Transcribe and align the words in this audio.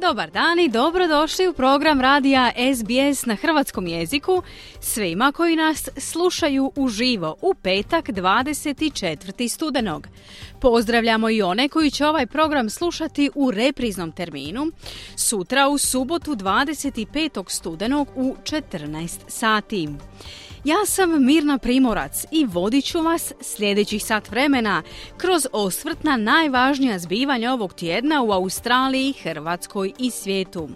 Dobar 0.00 0.30
dan 0.30 0.58
i 0.58 0.68
dobrodošli 0.68 1.48
u 1.48 1.52
program 1.52 2.00
radija 2.00 2.52
SBS 2.74 3.26
na 3.26 3.34
hrvatskom 3.34 3.86
jeziku 3.86 4.42
svima 4.80 5.32
koji 5.32 5.56
nas 5.56 5.88
slušaju 5.96 6.72
uživo 6.76 7.36
u 7.40 7.54
petak 7.54 8.08
24. 8.08 9.48
studenog. 9.48 10.08
Pozdravljamo 10.60 11.30
i 11.30 11.42
one 11.42 11.68
koji 11.68 11.90
će 11.90 12.06
ovaj 12.06 12.26
program 12.26 12.70
slušati 12.70 13.30
u 13.34 13.50
repriznom 13.50 14.12
terminu 14.12 14.66
sutra 15.16 15.68
u 15.68 15.78
subotu 15.78 16.36
25. 16.36 17.50
studenog 17.50 18.08
u 18.14 18.36
14 18.42 19.18
sati. 19.28 19.88
Ja 20.64 20.86
sam 20.86 21.24
Mirna 21.24 21.58
Primorac 21.58 22.24
i 22.30 22.44
vodit 22.44 22.84
ću 22.84 23.00
vas 23.02 23.32
sljedećih 23.40 24.04
sat 24.04 24.30
vremena 24.30 24.82
kroz 25.16 25.46
osvrt 25.52 26.04
na 26.04 26.16
najvažnija 26.16 26.98
zbivanja 26.98 27.52
ovog 27.52 27.74
tjedna 27.74 28.22
u 28.22 28.32
Australiji, 28.32 29.14
Hrvatskoj 29.22 29.92
i 29.98 30.10
svijetu. 30.10 30.68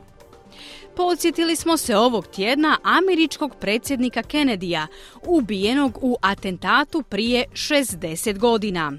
Podsjetili 0.97 1.57
smo 1.57 1.77
se 1.77 1.97
ovog 1.97 2.27
tjedna 2.27 2.79
američkog 2.83 3.57
predsjednika 3.61 4.23
Kennedyja, 4.23 4.87
ubijenog 5.27 5.99
u 6.03 6.17
atentatu 6.21 7.03
prije 7.03 7.45
60 7.53 8.39
godina. 8.39 8.93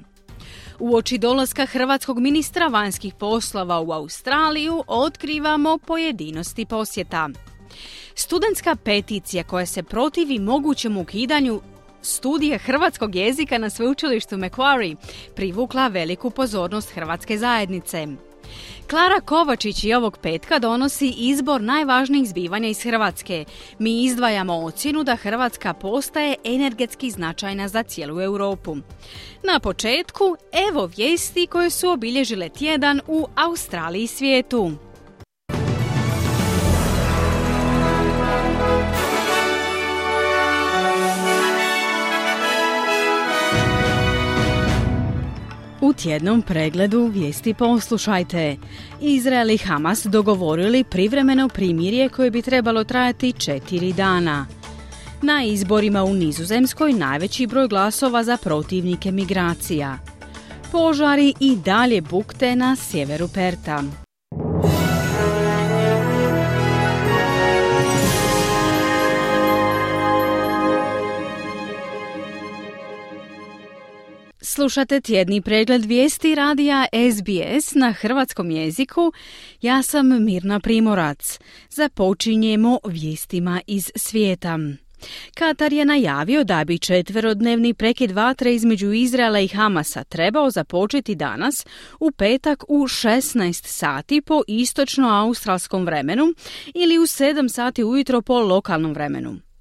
U 0.79 0.95
oči 0.95 1.17
dolaska 1.17 1.65
hrvatskog 1.65 2.19
ministra 2.19 2.67
vanjskih 2.67 3.13
poslova 3.13 3.79
u 3.79 3.91
Australiju 3.91 4.83
otkrivamo 4.87 5.77
pojedinosti 5.77 6.65
posjeta. 6.65 7.29
Studentska 8.15 8.75
peticija 8.75 9.43
koja 9.43 9.65
se 9.65 9.83
protivi 9.83 10.39
mogućem 10.39 10.97
ukidanju 10.97 11.61
studije 12.01 12.57
hrvatskog 12.57 13.15
jezika 13.15 13.57
na 13.57 13.69
sveučilištu 13.69 14.35
Macquarie 14.35 14.95
privukla 15.35 15.87
veliku 15.87 16.29
pozornost 16.29 16.89
hrvatske 16.89 17.37
zajednice. 17.37 18.07
Klara 18.89 19.21
Kovačić 19.21 19.83
i 19.83 19.93
ovog 19.93 20.17
petka 20.17 20.59
donosi 20.59 21.13
izbor 21.17 21.61
najvažnijih 21.61 22.29
zbivanja 22.29 22.67
iz 22.67 22.83
Hrvatske. 22.83 23.45
Mi 23.79 24.03
izdvajamo 24.03 24.53
ocjenu 24.53 25.03
da 25.03 25.15
Hrvatska 25.15 25.73
postaje 25.73 26.35
energetski 26.43 27.11
značajna 27.11 27.67
za 27.67 27.83
cijelu 27.83 28.21
Europu. 28.21 28.75
Na 29.43 29.59
početku, 29.59 30.35
evo 30.69 30.89
vijesti 30.97 31.47
koje 31.47 31.69
su 31.69 31.89
obilježile 31.89 32.49
tjedan 32.49 33.01
u 33.07 33.27
Australiji 33.35 34.03
i 34.03 34.07
svijetu. 34.07 34.71
Tjednom 45.93 46.41
pregledu 46.41 47.05
vijesti 47.13 47.53
poslušajte. 47.53 48.57
Izrael 49.01 49.49
i 49.49 49.57
Hamas 49.57 50.05
dogovorili 50.05 50.83
privremeno 50.83 51.49
primirje 51.49 52.09
koje 52.09 52.31
bi 52.31 52.41
trebalo 52.41 52.83
trajati 52.83 53.33
četiri 53.33 53.93
dana. 53.93 54.45
Na 55.21 55.43
izborima 55.43 56.03
u 56.03 56.13
Nizozemskoj 56.13 56.93
najveći 56.93 57.47
broj 57.47 57.67
glasova 57.67 58.23
za 58.23 58.37
protivnike 58.37 59.11
migracija. 59.11 59.97
Požari 60.71 61.33
i 61.39 61.55
dalje 61.55 62.01
bukte 62.01 62.55
na 62.55 62.75
sjeveru 62.75 63.27
Perta. 63.33 63.83
Slušate 74.45 75.01
tjedni 75.01 75.41
pregled 75.41 75.85
vijesti 75.85 76.35
radija 76.35 76.85
SBS 77.11 77.75
na 77.75 77.91
hrvatskom 77.91 78.51
jeziku. 78.51 79.13
Ja 79.61 79.81
sam 79.81 80.23
Mirna 80.23 80.59
Primorac. 80.59 81.39
Započinjemo 81.69 82.79
vijestima 82.85 83.61
iz 83.67 83.91
svijeta. 83.95 84.59
Katar 85.33 85.73
je 85.73 85.85
najavio 85.85 86.43
da 86.43 86.63
bi 86.63 86.79
četverodnevni 86.79 87.73
prekid 87.73 88.11
vatre 88.11 88.55
između 88.55 88.91
Izraela 88.91 89.39
i 89.39 89.47
Hamasa 89.47 90.03
trebao 90.03 90.49
započeti 90.49 91.15
danas 91.15 91.65
u 91.99 92.11
petak 92.11 92.63
u 92.67 92.83
16 92.83 93.65
sati 93.65 94.21
po 94.21 94.41
istočno-australskom 94.47 95.85
vremenu 95.85 96.33
ili 96.73 96.97
u 96.97 97.01
7 97.01 97.49
sati 97.49 97.83
ujutro 97.83 98.21
po 98.21 98.39
lokalnom 98.39 98.93
vremenu. 98.93 99.52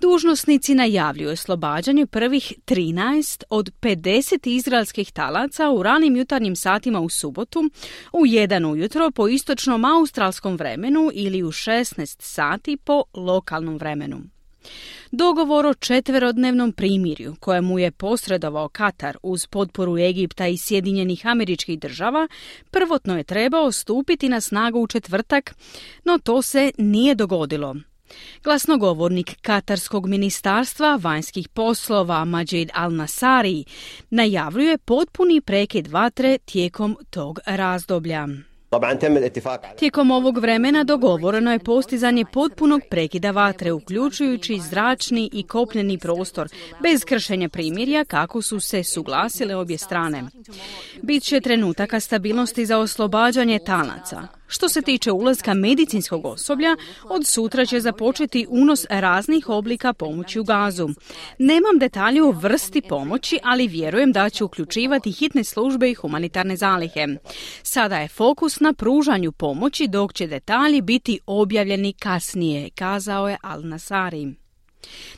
Dužnosnici 0.00 0.74
najavljuju 0.74 1.30
oslobađanje 1.30 2.06
prvih 2.06 2.52
13 2.66 3.42
od 3.50 3.70
50 3.80 4.48
izraelskih 4.48 5.12
talaca 5.12 5.70
u 5.70 5.82
ranim 5.82 6.16
jutarnjim 6.16 6.56
satima 6.56 7.00
u 7.00 7.08
subotu, 7.08 7.70
u 8.12 8.20
1 8.20 8.72
ujutro 8.72 9.10
po 9.10 9.28
istočnom 9.28 9.84
australskom 9.84 10.56
vremenu 10.56 11.10
ili 11.14 11.42
u 11.42 11.48
16 11.48 12.22
sati 12.22 12.76
po 12.76 13.02
lokalnom 13.14 13.76
vremenu. 13.76 14.22
Dogovor 15.12 15.66
o 15.66 15.74
četverodnevnom 15.74 16.72
primirju 16.72 17.36
kojemu 17.40 17.78
je 17.78 17.90
posredovao 17.90 18.68
Katar 18.68 19.16
uz 19.22 19.46
potporu 19.46 19.98
Egipta 19.98 20.46
i 20.46 20.56
Sjedinjenih 20.56 21.26
američkih 21.26 21.78
država 21.78 22.28
prvotno 22.70 23.16
je 23.16 23.24
trebao 23.24 23.72
stupiti 23.72 24.28
na 24.28 24.40
snagu 24.40 24.80
u 24.80 24.86
četvrtak, 24.86 25.54
no 26.04 26.18
to 26.18 26.42
se 26.42 26.72
nije 26.78 27.14
dogodilo 27.14 27.76
Glasnogovornik 28.44 29.36
Katarskog 29.42 30.08
ministarstva 30.08 30.98
vanjskih 31.02 31.48
poslova 31.48 32.24
Majid 32.24 32.70
Al-Nasari 32.74 33.64
najavljuje 34.10 34.78
potpuni 34.78 35.40
prekid 35.40 35.86
vatre 35.86 36.38
tijekom 36.38 36.96
tog 37.10 37.38
razdoblja. 37.46 38.28
Tijekom 39.78 40.10
ovog 40.10 40.38
vremena 40.38 40.84
dogovoreno 40.84 41.52
je 41.52 41.58
postizanje 41.58 42.24
potpunog 42.32 42.80
prekida 42.90 43.30
vatre, 43.30 43.72
uključujući 43.72 44.60
zračni 44.70 45.30
i 45.32 45.42
kopneni 45.42 45.98
prostor, 45.98 46.48
bez 46.82 47.04
kršenja 47.04 47.48
primirja 47.48 48.04
kako 48.04 48.42
su 48.42 48.60
se 48.60 48.84
suglasile 48.84 49.56
obje 49.56 49.78
strane. 49.78 50.24
Bit 51.02 51.22
će 51.22 51.40
trenutaka 51.40 52.00
stabilnosti 52.00 52.66
za 52.66 52.78
oslobađanje 52.78 53.58
talaca. 53.66 54.37
Što 54.48 54.68
se 54.68 54.82
tiče 54.82 55.12
ulaska 55.12 55.54
medicinskog 55.54 56.26
osoblja, 56.26 56.76
od 57.04 57.26
sutra 57.26 57.66
će 57.66 57.80
započeti 57.80 58.46
unos 58.48 58.86
raznih 58.90 59.48
oblika 59.48 59.92
pomoći 59.92 60.40
u 60.40 60.44
gazu. 60.44 60.88
Nemam 61.38 61.78
detalje 61.78 62.22
o 62.22 62.30
vrsti 62.30 62.82
pomoći, 62.88 63.38
ali 63.42 63.68
vjerujem 63.68 64.12
da 64.12 64.30
će 64.30 64.44
uključivati 64.44 65.12
hitne 65.12 65.44
službe 65.44 65.90
i 65.90 65.94
humanitarne 65.94 66.56
zalihe. 66.56 67.06
Sada 67.62 67.98
je 67.98 68.08
fokus 68.08 68.60
na 68.60 68.72
pružanju 68.72 69.32
pomoći, 69.32 69.88
dok 69.88 70.12
će 70.12 70.26
detalji 70.26 70.80
biti 70.80 71.20
objavljeni 71.26 71.92
kasnije, 71.92 72.70
kazao 72.70 73.28
je 73.28 73.36
Al 73.42 73.60
Nasari. 73.64 74.47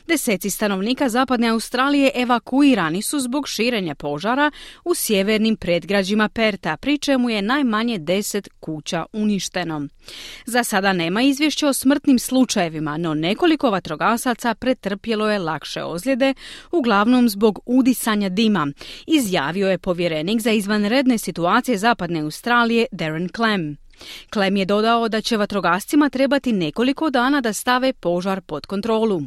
Deseci 0.07 0.49
stanovnika 0.49 1.09
zapadne 1.09 1.47
Australije 1.47 2.11
evakuirani 2.15 3.01
su 3.01 3.19
zbog 3.19 3.47
širenja 3.47 3.95
požara 3.95 4.51
u 4.85 4.95
sjevernim 4.95 5.57
predgrađima 5.57 6.29
Perta, 6.29 6.77
pri 6.77 6.97
čemu 6.97 7.29
je 7.29 7.41
najmanje 7.41 7.97
deset 7.97 8.49
kuća 8.59 9.05
uništeno. 9.13 9.87
Za 10.45 10.63
sada 10.63 10.93
nema 10.93 11.21
izvješća 11.21 11.67
o 11.67 11.73
smrtnim 11.73 12.19
slučajevima, 12.19 12.97
no 12.97 13.13
nekoliko 13.13 13.69
vatrogasaca 13.69 14.55
pretrpjelo 14.55 15.29
je 15.29 15.39
lakše 15.39 15.83
ozljede, 15.83 16.33
uglavnom 16.71 17.29
zbog 17.29 17.59
udisanja 17.65 18.29
dima, 18.29 18.67
izjavio 19.07 19.69
je 19.69 19.77
povjerenik 19.77 20.41
za 20.41 20.51
izvanredne 20.51 21.17
situacije 21.17 21.77
zapadne 21.77 22.19
Australije 22.19 22.85
Darren 22.91 23.29
Clem. 23.35 23.77
Clem 24.33 24.57
je 24.57 24.65
dodao 24.65 25.09
da 25.09 25.21
će 25.21 25.37
vatrogascima 25.37 26.09
trebati 26.09 26.51
nekoliko 26.51 27.09
dana 27.09 27.41
da 27.41 27.53
stave 27.53 27.93
požar 27.93 28.41
pod 28.41 28.65
kontrolu. 28.65 29.21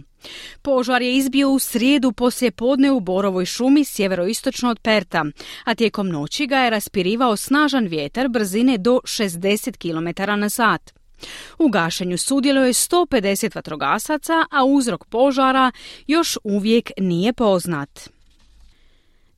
Požar 0.63 1.03
je 1.03 1.17
izbio 1.17 1.51
u 1.51 1.59
srijedu 1.59 2.13
poslije 2.13 2.51
podne 2.51 2.91
u 2.91 3.01
Borovoj 3.01 3.45
šumi 3.45 3.85
sjeveroistočno 3.85 4.71
od 4.71 4.79
Perta, 4.79 5.25
a 5.65 5.75
tijekom 5.75 6.09
noći 6.09 6.47
ga 6.47 6.59
je 6.59 6.71
raspirivao 6.71 7.37
snažan 7.37 7.87
vjetar 7.87 8.29
brzine 8.29 8.79
do 8.79 9.01
60 9.05 9.77
km 9.77 10.41
na 10.41 10.51
sat. 10.51 10.93
U 11.59 11.69
gašenju 11.69 12.19
sudjeluje 12.19 12.73
150 12.73 13.55
vatrogasaca, 13.55 14.45
a 14.51 14.65
uzrok 14.65 15.05
požara 15.05 15.73
još 16.07 16.39
uvijek 16.45 16.91
nije 16.99 17.33
poznat. 17.33 18.09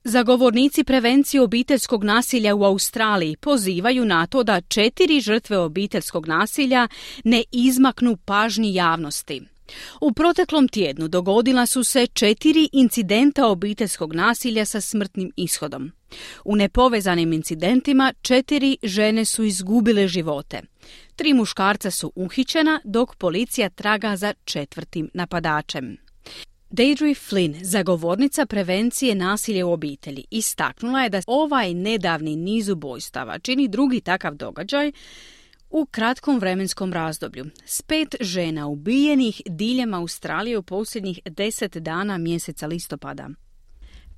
Zagovornici 0.05 0.85
prevencije 0.85 1.41
obiteljskog 1.41 2.05
nasilja 2.05 2.55
u 2.55 2.65
Australiji 2.65 3.37
pozivaju 3.37 4.05
na 4.05 4.27
to 4.27 4.43
da 4.43 4.61
četiri 4.61 5.21
žrtve 5.21 5.59
obiteljskog 5.59 6.27
nasilja 6.27 6.89
ne 7.25 7.45
izmaknu 7.53 8.17
pažnji 8.17 8.75
javnosti. 8.75 9.43
U 10.01 10.13
proteklom 10.13 10.69
tjednu 10.69 11.09
dogodila 11.09 11.67
su 11.67 11.85
se 11.85 12.07
četiri 12.07 12.69
incidenta 12.73 13.47
obiteljskog 13.47 14.15
nasilja 14.15 14.65
sa 14.65 14.81
smrtnim 14.81 15.33
ishodom. 15.37 15.93
U 16.45 16.57
nepovezanim 16.57 17.33
incidentima 17.33 18.13
četiri 18.23 18.77
žene 18.83 19.25
su 19.25 19.45
izgubile 19.45 20.09
živote. 20.09 20.63
Tri 21.17 21.35
muškarca 21.35 21.91
su 21.91 22.13
uhićena 22.15 22.81
dok 22.85 23.17
policija 23.17 23.69
traga 23.69 24.17
za 24.17 24.35
četvrtim 24.45 25.11
napadačem. 25.15 25.97
Deidre 26.71 27.15
Flynn, 27.15 27.65
zagovornica 27.65 28.47
prevencije 28.47 29.15
nasilja 29.15 29.67
u 29.67 29.73
obitelji, 29.73 30.25
istaknula 30.31 31.03
je 31.03 31.09
da 31.09 31.21
ovaj 31.27 31.75
nedavni 31.75 32.37
niz 32.37 32.69
ubojstava 32.69 33.39
čini 33.39 33.69
drugi 33.69 34.01
takav 34.01 34.35
događaj 34.35 34.93
u 35.71 35.87
kratkom 35.87 36.39
vremenskom 36.39 36.93
razdoblju. 36.93 37.45
S 37.65 37.83
pet 37.83 38.15
žena 38.21 38.67
ubijenih 38.67 39.43
diljem 39.47 39.95
Australije 39.95 40.59
u 40.59 40.63
posljednjih 40.63 41.19
deset 41.25 41.77
dana 41.77 42.19
mjeseca 42.19 42.67
listopada. 42.67 43.29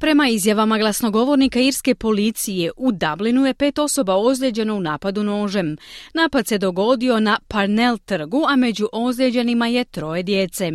Prema 0.01 0.29
izjavama 0.29 0.79
glasnogovornika 0.79 1.61
irske 1.61 1.95
policije 1.95 2.71
u 2.77 2.93
Dublinu 2.93 3.47
je 3.47 3.55
pet 3.55 3.79
osoba 3.79 4.17
ozlijeđeno 4.17 4.75
u 4.75 4.81
napadu 4.81 5.23
nožem. 5.23 5.77
Napad 6.15 6.47
se 6.47 6.59
dogodio 6.59 7.21
na 7.21 7.39
Parnell 7.49 7.99
trgu, 7.99 8.43
a 8.49 8.57
među 8.57 8.89
ozlijeđenima 8.93 9.67
je 9.67 9.85
troje 9.85 10.23
djece. 10.23 10.73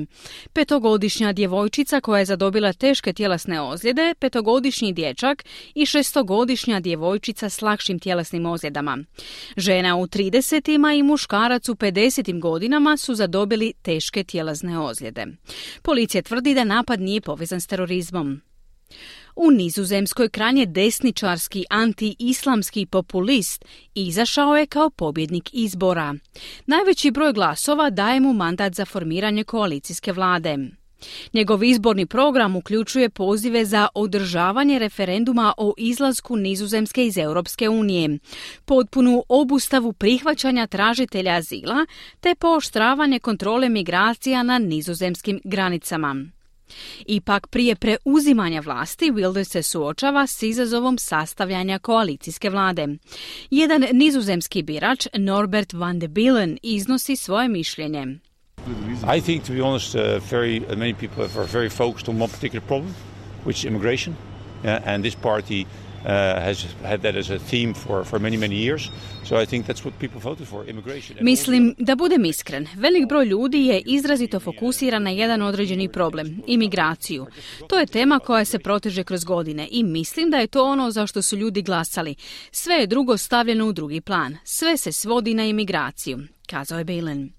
Petogodišnja 0.54 1.34
djevojčica 1.34 2.02
koja 2.02 2.20
je 2.20 2.26
zadobila 2.26 2.74
teške 2.74 3.14
tjelesne 3.14 3.62
ozljede, 3.62 4.14
petogodišnji 4.20 4.94
dječak 4.94 5.46
i 5.76 5.86
šestogodišnja 5.86 6.80
djevojčica 6.80 7.50
s 7.50 7.62
lakšim 7.62 8.00
tjelesnim 8.00 8.46
ozljedama. 8.46 8.98
Žena 9.58 9.96
u 9.96 10.08
30 10.08 10.98
i 11.00 11.04
muškarac 11.04 11.70
u 11.70 11.76
50 11.76 12.40
godinama 12.40 12.98
su 12.98 13.16
zadobili 13.16 13.74
teške 13.82 14.24
tjelesne 14.24 14.80
ozljede. 14.80 15.26
Policija 15.82 16.22
tvrdi 16.22 16.54
da 16.54 16.64
napad 16.64 17.02
nije 17.02 17.22
povezan 17.22 17.62
s 17.62 17.68
terorizmom. 17.68 18.42
U 19.36 19.52
Nizozemskoj 19.52 20.30
kranje 20.30 20.66
desničarski 20.66 21.66
anti-islamski 21.70 22.86
populist 22.86 23.66
izašao 23.96 24.58
je 24.58 24.66
kao 24.66 24.90
pobjednik 24.90 25.50
izbora. 25.54 26.16
Najveći 26.66 27.12
broj 27.12 27.34
glasova 27.34 27.90
daje 27.90 28.20
mu 28.20 28.34
mandat 28.34 28.74
za 28.74 28.86
formiranje 28.86 29.44
koalicijske 29.44 30.12
vlade. 30.12 30.58
Njegov 31.34 31.64
izborni 31.64 32.06
program 32.06 32.56
uključuje 32.56 33.10
pozive 33.10 33.66
za 33.66 33.88
održavanje 33.96 34.80
referenduma 34.80 35.54
o 35.58 35.74
izlasku 35.78 36.36
Nizozemske 36.36 37.06
iz 37.06 37.18
Europske 37.18 37.70
unije, 37.70 38.20
potpunu 38.66 39.24
obustavu 39.30 39.94
prihvaćanja 39.94 40.68
tražitelja 40.68 41.34
azila 41.34 41.86
te 42.20 42.36
pooštravanje 42.36 43.20
kontrole 43.20 43.70
migracija 43.70 44.44
na 44.44 44.60
nizozemskim 44.60 45.42
granicama. 45.44 46.26
Ipak 47.06 47.48
prije 47.48 47.76
preuzimanja 47.76 48.62
vlasti 48.62 49.12
Wilder 49.12 49.44
se 49.44 49.64
suočava 49.64 50.28
s 50.28 50.44
izazovom 50.44 50.98
sastavljanja 50.98 51.80
koalicijske 51.80 52.50
vlade. 52.50 52.88
Jedan 53.52 53.86
nizozemski 53.92 54.64
birač 54.64 55.08
Norbert 55.14 55.74
van 55.74 56.00
de 56.00 56.08
Bilen 56.08 56.58
iznosi 56.64 57.16
svoje 57.16 57.48
mišljenje. 57.48 58.08
I 59.18 59.22
think, 59.22 59.44
to 59.44 59.54
be 59.54 59.62
honest, 59.62 59.96
uh, 59.96 60.02
very 60.32 60.60
uh, 60.60 60.78
many 60.78 60.94
people 60.94 61.24
are 61.24 61.48
very 61.54 61.70
focused 61.70 62.10
on 62.10 62.22
one 62.22 62.32
particular 62.32 62.68
problem, 62.68 62.96
which 63.46 63.58
is 63.58 63.66
immigration. 63.66 64.16
Yeah, 64.64 64.82
and 64.86 65.04
this 65.04 65.16
party 65.16 65.66
has 66.06 66.66
had 66.84 67.02
that 67.02 67.16
as 67.16 67.30
a 67.30 67.40
theme 67.50 67.74
for, 67.74 68.06
for 68.06 68.20
many, 68.20 68.38
many 68.38 68.56
years. 68.56 68.90
So 69.26 69.42
I 69.42 69.46
think 69.46 69.66
that's 69.66 69.86
what 69.86 69.94
people 70.00 70.20
voted 70.20 70.48
for, 70.48 70.70
immigration. 70.70 71.18
Mislim, 71.22 71.76
da 71.78 71.96
budem 71.96 72.26
iskren, 72.26 72.68
velik 72.76 73.08
broj 73.10 73.26
ljudi 73.26 73.66
je 73.66 73.82
izrazito 73.86 74.40
fokusiran 74.40 75.04
na 75.04 75.10
jedan 75.10 75.42
određeni 75.42 75.90
problem, 75.90 76.42
imigraciju. 76.48 77.28
To 77.68 77.80
je 77.80 77.86
tema 77.86 78.20
koja 78.20 78.46
se 78.46 78.60
proteže 78.60 79.04
kroz 79.04 79.24
godine 79.24 79.68
i 79.72 79.84
mislim 79.84 80.30
da 80.30 80.38
je 80.38 80.48
to 80.48 80.66
ono 80.66 80.92
za 80.92 81.08
što 81.08 81.22
su 81.22 81.38
ljudi 81.38 81.62
glasali. 81.62 82.16
Sve 82.52 82.76
je 82.76 82.88
drugo 82.88 83.18
stavljeno 83.18 83.68
u 83.68 83.74
drugi 83.74 84.02
plan. 84.02 84.38
Sve 84.44 84.78
se 84.78 84.92
svodi 84.92 85.34
na 85.34 85.46
imigraciju, 85.46 86.20
kazao 86.50 86.78
je 86.78 86.84
Balen. 86.86 87.30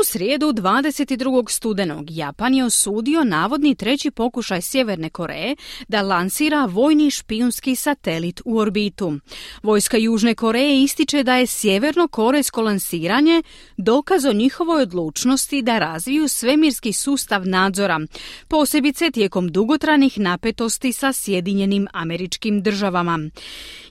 U 0.00 0.04
srijedu 0.04 0.46
22. 0.46 1.50
studenog 1.50 2.10
Japan 2.10 2.54
je 2.54 2.64
osudio 2.64 3.24
navodni 3.24 3.74
treći 3.74 4.10
pokušaj 4.10 4.62
Sjeverne 4.62 5.10
Koreje 5.10 5.56
da 5.88 6.02
lansira 6.02 6.64
vojni 6.64 7.10
špijunski 7.10 7.76
satelit 7.76 8.40
u 8.44 8.58
orbitu. 8.58 9.18
Vojska 9.62 9.96
Južne 9.96 10.34
Koreje 10.34 10.82
ističe 10.82 11.22
da 11.22 11.36
je 11.36 11.46
sjeverno-korejsko 11.46 12.62
lansiranje 12.62 13.42
dokaz 13.76 14.24
o 14.24 14.32
njihovoj 14.32 14.82
odlučnosti 14.82 15.62
da 15.62 15.78
razviju 15.78 16.28
svemirski 16.28 16.92
sustav 16.92 17.48
nadzora, 17.48 18.00
posebice 18.48 19.10
tijekom 19.10 19.48
dugotranih 19.48 20.18
napetosti 20.18 20.92
sa 20.92 21.12
Sjedinjenim 21.12 21.86
američkim 21.92 22.62
državama. 22.62 23.18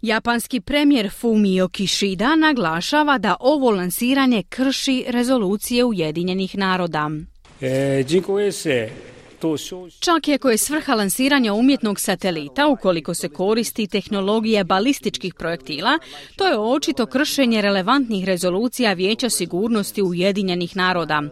Japanski 0.01 0.61
premijer 0.61 1.11
Fumio 1.19 1.67
Kishida 1.69 2.35
naglašava 2.35 3.17
da 3.17 3.35
ovo 3.39 3.71
lansiranje 3.71 4.43
krši 4.49 5.05
rezolucije 5.07 5.85
Ujedinjenih 5.93 6.57
naroda. 6.57 7.11
E, 7.61 8.03
Čak 9.99 10.27
i 10.27 10.33
ako 10.33 10.49
je 10.49 10.57
svrha 10.57 10.95
lansiranja 10.95 11.53
umjetnog 11.53 11.99
satelita, 11.99 12.67
ukoliko 12.67 13.13
se 13.13 13.29
koristi 13.29 13.87
tehnologija 13.87 14.63
balističkih 14.63 15.33
projektila, 15.33 15.99
to 16.35 16.47
je 16.47 16.59
očito 16.59 17.05
kršenje 17.05 17.61
relevantnih 17.61 18.25
rezolucija 18.25 18.93
Vijeća 18.93 19.29
sigurnosti 19.29 20.01
Ujedinjenih 20.01 20.75
naroda. 20.75 21.23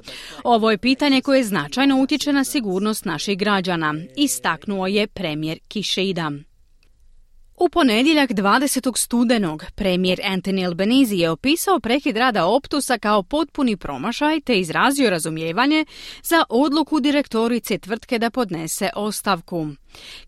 Ovo 0.43 0.71
je 0.71 0.77
pitanje 0.77 1.21
koje 1.21 1.43
značajno 1.43 2.01
utječe 2.01 2.33
na 2.33 2.43
sigurnost 2.43 3.05
naših 3.05 3.37
građana, 3.37 3.95
istaknuo 4.17 4.87
je 4.87 5.07
premijer 5.07 5.59
Kishida. 5.67 6.31
U 7.61 7.69
ponedjeljak 7.69 8.29
20. 8.29 8.97
studenog 8.97 9.65
premijer 9.75 10.19
Anthony 10.23 10.65
Albanese 10.65 11.15
je 11.15 11.29
opisao 11.29 11.79
prekid 11.79 12.17
rada 12.17 12.45
Optusa 12.45 12.97
kao 12.97 13.23
potpuni 13.23 13.77
promašaj 13.77 14.41
te 14.41 14.59
izrazio 14.59 15.09
razumijevanje 15.09 15.85
za 16.23 16.43
odluku 16.49 16.99
direktorice 16.99 17.77
tvrtke 17.77 18.19
da 18.19 18.29
podnese 18.29 18.89
ostavku. 18.95 19.67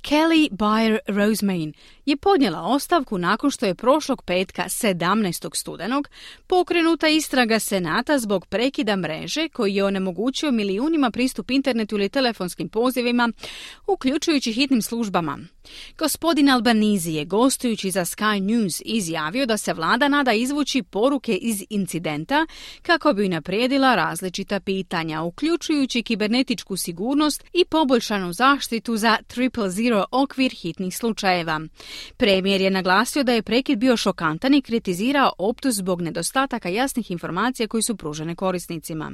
Kelly 0.01 0.50
Bayer 0.51 0.98
Rosemain 1.08 1.74
je 2.05 2.17
podnijela 2.17 2.62
ostavku 2.62 3.17
nakon 3.17 3.51
što 3.51 3.65
je 3.65 3.75
prošlog 3.75 4.22
petka 4.22 4.63
17. 4.63 5.55
studenog 5.55 6.10
pokrenuta 6.48 7.08
istraga 7.08 7.60
Senata 7.60 8.20
zbog 8.20 8.46
prekida 8.46 8.96
mreže 8.96 9.50
koji 9.50 9.75
je 9.75 9.86
onemogućio 9.86 10.51
milijunima 10.51 11.12
pristup 11.12 11.51
internetu 11.51 11.96
ili 11.96 12.10
telefonskim 12.10 12.70
pozivima, 12.70 13.29
uključujući 13.88 14.53
hitnim 14.53 14.82
službama. 14.82 15.39
Gospodin 15.98 16.50
Albanizi 16.50 17.12
je 17.12 17.25
gostujući 17.25 17.91
za 17.91 18.05
Sky 18.05 18.39
News 18.39 18.82
izjavio 18.86 19.46
da 19.46 19.58
se 19.58 19.74
vlada 19.74 20.08
nada 20.08 20.34
izvući 20.34 20.84
poruke 20.84 21.36
iz 21.36 21.63
incidenta 21.70 22.46
kako 22.82 23.13
bi 23.13 23.29
naprijedila 23.29 23.96
različita 23.96 24.60
pitanja, 24.60 25.22
uključujući 25.22 26.03
kibernetičku 26.03 26.77
sigurnost 26.77 27.43
i 27.53 27.65
poboljšanu 27.65 28.34
zaštitu 28.34 28.98
za 28.98 29.17
Triple 29.54 29.70
Zero 29.70 30.06
okvir 30.12 30.52
hitnih 30.52 30.98
slučajeva. 30.98 31.62
Premijer 32.18 32.62
je 32.62 32.70
naglasio 32.70 33.24
da 33.24 33.34
je 33.34 33.42
prekid 33.42 33.80
bio 33.80 33.98
šokantan 33.98 34.54
i 34.54 34.62
kritizirao 34.62 35.34
optus 35.38 35.76
zbog 35.76 36.02
nedostataka 36.02 36.70
jasnih 36.70 37.12
informacija 37.12 37.68
koji 37.68 37.84
su 37.84 37.96
pružene 37.96 38.36
korisnicima. 38.36 39.12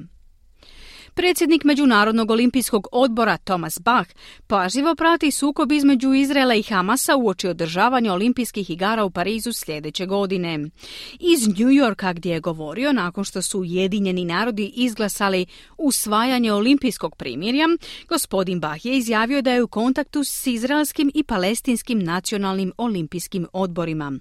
Predsjednik 1.19 1.63
Međunarodnog 1.63 2.31
olimpijskog 2.31 2.87
odbora 2.91 3.37
Thomas 3.37 3.79
Bach 3.81 4.09
pažljivo 4.47 4.95
prati 4.95 5.31
sukob 5.31 5.71
između 5.71 6.13
Izraela 6.13 6.55
i 6.55 6.63
Hamasa 6.63 7.15
uoči 7.15 7.47
održavanja 7.47 8.13
olimpijskih 8.13 8.69
igara 8.69 9.03
u 9.03 9.11
Parizu 9.11 9.53
sljedeće 9.53 10.05
godine. 10.05 10.59
Iz 11.19 11.47
New 11.47 11.69
Yorka 11.69 12.13
gdje 12.13 12.31
je 12.31 12.39
govorio 12.39 12.93
nakon 12.93 13.23
što 13.23 13.41
su 13.41 13.59
Ujedinjeni 13.59 14.25
narodi 14.25 14.71
izglasali 14.75 15.45
usvajanje 15.77 16.53
olimpijskog 16.53 17.15
primirja, 17.15 17.67
gospodin 18.07 18.59
Bach 18.59 18.85
je 18.85 18.97
izjavio 18.97 19.41
da 19.41 19.51
je 19.51 19.63
u 19.63 19.67
kontaktu 19.67 20.23
s 20.23 20.47
izraelskim 20.47 21.11
i 21.13 21.23
palestinskim 21.23 21.99
nacionalnim 21.99 22.71
olimpijskim 22.77 23.47
odborima. 23.53 24.19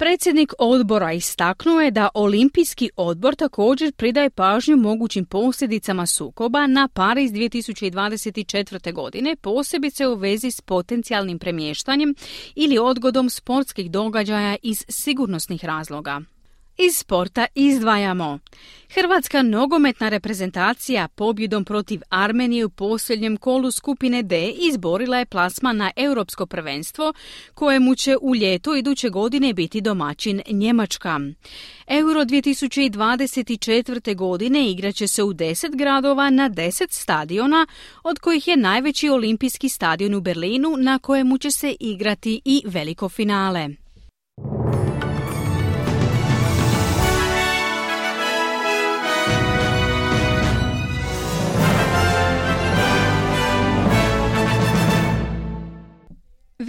Predsjednik 0.00 0.52
odbora 0.58 1.12
istaknuo 1.12 1.80
je 1.80 1.90
da 1.90 2.08
Olimpijski 2.14 2.90
odbor 2.96 3.34
također 3.34 3.92
pridaje 3.92 4.30
pažnju 4.30 4.76
mogućim 4.76 5.24
posljedicama 5.24 6.06
sukoba 6.06 6.66
na 6.66 6.88
Pariz 6.88 7.32
2024. 7.32 8.92
godine, 8.92 9.36
posebice 9.36 10.08
u 10.08 10.14
vezi 10.14 10.50
s 10.50 10.60
potencijalnim 10.60 11.38
premještanjem 11.38 12.14
ili 12.54 12.78
odgodom 12.78 13.30
sportskih 13.30 13.90
događaja 13.90 14.56
iz 14.62 14.84
sigurnosnih 14.88 15.64
razloga. 15.64 16.20
Iz 16.78 16.96
sporta 16.96 17.46
izdvajamo. 17.54 18.38
Hrvatska 18.94 19.42
nogometna 19.42 20.08
reprezentacija 20.08 21.08
pobjedom 21.08 21.64
protiv 21.64 22.00
Armenije 22.08 22.64
u 22.64 22.70
posljednjem 22.70 23.36
kolu 23.36 23.70
skupine 23.70 24.22
D 24.22 24.52
izborila 24.70 25.18
je 25.18 25.26
plasma 25.26 25.72
na 25.72 25.90
europsko 25.96 26.46
prvenstvo 26.46 27.12
kojemu 27.54 27.94
će 27.94 28.16
u 28.22 28.34
ljetu 28.34 28.74
iduće 28.74 29.08
godine 29.08 29.52
biti 29.52 29.80
domaćin 29.80 30.42
Njemačka. 30.50 31.20
Euro 31.86 32.20
2024. 32.20 34.16
godine 34.16 34.70
igraće 34.70 35.08
se 35.08 35.22
u 35.22 35.34
10 35.34 35.76
gradova 35.76 36.30
na 36.30 36.50
10 36.50 36.86
stadiona, 36.90 37.66
od 38.02 38.18
kojih 38.18 38.48
je 38.48 38.56
najveći 38.56 39.08
olimpijski 39.08 39.68
stadion 39.68 40.14
u 40.14 40.20
Berlinu 40.20 40.76
na 40.78 40.98
kojemu 40.98 41.38
će 41.38 41.50
se 41.50 41.76
igrati 41.80 42.40
i 42.44 42.62
veliko 42.66 43.08
finale. 43.08 43.68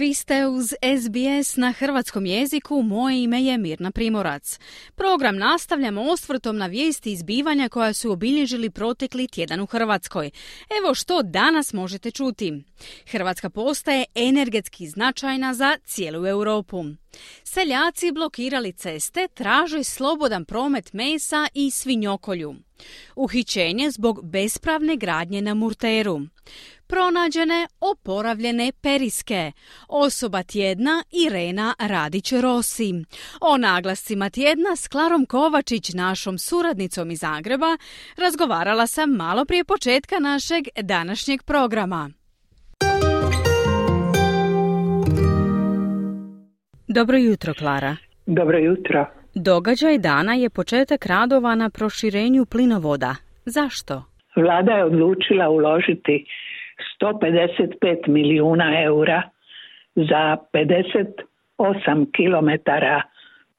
Vi 0.02 0.14
ste 0.14 0.46
uz 0.46 0.66
SBS 0.66 1.56
na 1.56 1.72
hrvatskom 1.72 2.26
jeziku, 2.26 2.82
moje 2.82 3.22
ime 3.22 3.42
je 3.42 3.58
Mirna 3.58 3.90
Primorac. 3.90 4.58
Program 4.94 5.36
nastavljamo 5.36 6.02
osvrtom 6.02 6.56
na 6.56 6.66
vijesti 6.66 7.12
izbivanja 7.12 7.68
koja 7.68 7.92
su 7.92 8.12
obilježili 8.12 8.70
protekli 8.70 9.28
tjedan 9.28 9.60
u 9.60 9.66
Hrvatskoj. 9.66 10.30
Evo 10.80 10.94
što 10.94 11.22
danas 11.22 11.72
možete 11.72 12.10
čuti. 12.10 12.64
Hrvatska 13.06 13.50
postaje 13.50 14.04
energetski 14.14 14.88
značajna 14.88 15.54
za 15.54 15.76
cijelu 15.84 16.26
Europu. 16.26 16.84
Seljaci 17.44 18.12
blokirali 18.12 18.72
ceste, 18.72 19.28
traže 19.34 19.84
slobodan 19.84 20.44
promet 20.44 20.92
mesa 20.92 21.48
i 21.54 21.70
svinjokolju. 21.70 22.54
Uhićenje 23.16 23.90
zbog 23.90 24.30
bespravne 24.30 24.96
gradnje 24.96 25.42
na 25.42 25.54
Murteru 25.54 26.20
pronađene 26.92 27.66
oporavljene 27.80 28.72
periske. 28.82 29.52
Osoba 29.88 30.42
tjedna 30.42 31.04
Irena 31.26 31.74
Radić-Rosi. 31.78 33.04
O 33.40 33.56
naglascima 33.56 34.30
tjedna 34.30 34.76
s 34.76 34.88
Klarom 34.88 35.26
Kovačić, 35.26 35.94
našom 35.94 36.38
suradnicom 36.38 37.10
iz 37.10 37.18
Zagreba, 37.18 37.76
razgovarala 38.16 38.86
sam 38.86 39.10
malo 39.10 39.44
prije 39.44 39.64
početka 39.64 40.18
našeg 40.18 40.64
današnjeg 40.82 41.42
programa. 41.42 42.10
Dobro 46.88 47.16
jutro, 47.16 47.54
Klara. 47.54 47.96
Dobro 48.26 48.58
jutro. 48.58 49.06
Događaj 49.34 49.98
dana 49.98 50.34
je 50.34 50.50
početak 50.50 51.06
radova 51.06 51.54
na 51.54 51.70
proširenju 51.70 52.46
plinovoda. 52.46 53.14
Zašto? 53.44 54.04
Vlada 54.36 54.72
je 54.72 54.84
odlučila 54.84 55.48
uložiti 55.48 56.26
155 57.00 58.08
milijuna 58.08 58.82
eura 58.82 59.22
za 59.94 60.36
58 60.52 62.12
kilometara 62.12 63.02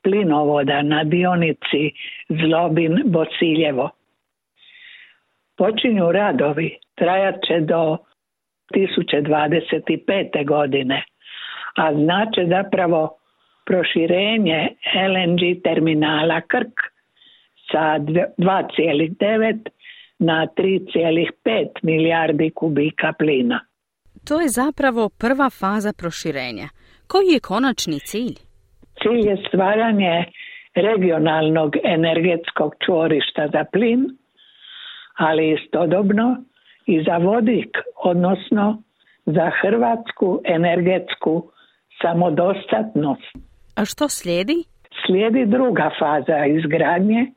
plinovoda 0.03 0.81
na 0.81 1.03
dionici 1.03 1.91
Zlobin-Bosiljevo. 2.29 3.89
Počinju 5.57 6.11
radovi, 6.11 6.77
trajat 6.95 7.35
će 7.47 7.59
do 7.59 7.97
2025. 8.73 10.45
godine, 10.45 11.03
a 11.75 11.93
znače 11.93 12.45
zapravo 12.49 13.17
proširenje 13.65 14.69
LNG 14.95 15.63
terminala 15.63 16.41
Krk 16.41 16.79
sa 17.71 17.99
2,9 17.99 19.69
na 20.23 20.47
3,5 20.57 21.67
milijardi 21.83 22.51
kubika 22.55 23.13
plina. 23.19 23.59
To 24.27 24.41
je 24.41 24.49
zapravo 24.49 25.09
prva 25.09 25.49
faza 25.49 25.93
proširenja. 25.97 26.67
Koji 27.07 27.27
je 27.27 27.39
konačni 27.39 27.99
cilj? 27.99 28.35
Cilj 29.01 29.29
je 29.29 29.37
stvaranje 29.47 30.25
regionalnog 30.75 31.75
energetskog 31.83 32.75
čvorišta 32.85 33.47
za 33.53 33.63
plin, 33.71 34.01
ali 35.17 35.53
istodobno 35.53 36.43
i 36.85 37.03
za 37.03 37.17
vodik, 37.17 37.77
odnosno 38.03 38.83
za 39.25 39.51
hrvatsku 39.61 40.41
energetsku 40.45 41.51
samodostatnost. 42.01 43.35
A 43.75 43.85
što 43.85 44.09
slijedi? 44.09 44.63
Slijedi 45.05 45.45
druga 45.45 45.89
faza 45.99 46.45
izgradnje 46.45 47.31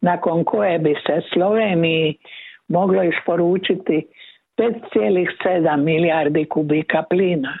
nakon 0.00 0.44
koje 0.44 0.78
bi 0.78 0.94
se 1.06 1.20
Sloveniji 1.32 2.18
moglo 2.68 3.02
isporučiti 3.02 4.06
5,7 4.56 5.76
milijardi 5.76 6.44
kubika 6.44 7.02
plina. 7.10 7.58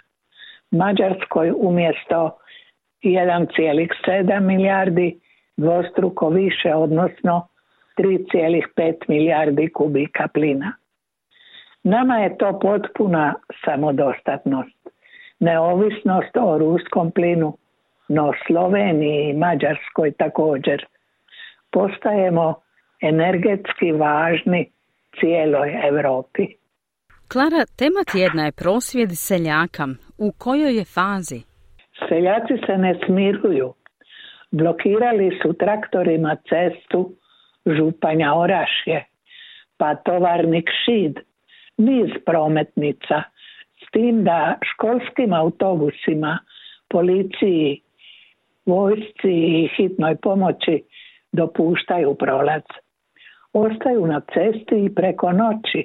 Mađarskoj 0.70 1.52
umjesto 1.56 2.38
1,7 3.02 4.40
milijardi 4.40 5.20
dvostruko 5.56 6.28
više, 6.28 6.74
odnosno 6.74 7.48
3,5 7.98 8.94
milijardi 9.08 9.68
kubika 9.68 10.28
plina. 10.34 10.72
Nama 11.82 12.18
je 12.18 12.38
to 12.38 12.58
potpuna 12.58 13.34
samodostatnost, 13.64 14.88
neovisnost 15.40 16.36
o 16.36 16.58
ruskom 16.58 17.10
plinu, 17.10 17.56
no 18.08 18.32
Sloveniji 18.46 19.30
i 19.30 19.32
Mađarskoj 19.32 20.12
također 20.12 20.86
postajemo 21.76 22.54
energetski 23.02 23.92
važni 23.92 24.70
cijeloj 25.20 25.68
Europi. 25.88 26.46
Klara, 27.32 27.62
tema 27.78 28.02
tjedna 28.12 28.44
je 28.44 28.52
prosvjed 28.52 29.10
seljaka. 29.12 29.86
U 30.18 30.32
kojoj 30.38 30.76
je 30.78 30.84
fazi? 30.84 31.40
Seljaci 32.08 32.56
se 32.66 32.78
ne 32.78 32.92
smiruju. 33.06 33.74
Blokirali 34.50 35.38
su 35.42 35.52
traktorima 35.52 36.36
cestu 36.48 37.00
Županja 37.66 38.34
Orašje, 38.34 39.04
pa 39.76 39.94
tovarnik 39.94 40.70
Šid, 40.84 41.14
niz 41.76 42.10
prometnica, 42.26 43.22
s 43.82 43.90
tim 43.92 44.24
da 44.24 44.58
školskim 44.72 45.32
autobusima, 45.32 46.38
policiji, 46.88 47.82
vojsci 48.66 49.34
i 49.56 49.68
hitnoj 49.76 50.16
pomoći 50.16 50.82
dopuštaju 51.36 52.14
prolaz. 52.14 52.62
Ostaju 53.52 54.06
na 54.06 54.20
cesti 54.20 54.84
i 54.84 54.94
preko 54.94 55.32
noći, 55.32 55.82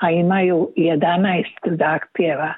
a 0.00 0.10
imaju 0.10 0.72
11 0.76 1.44
zahtjeva. 1.78 2.52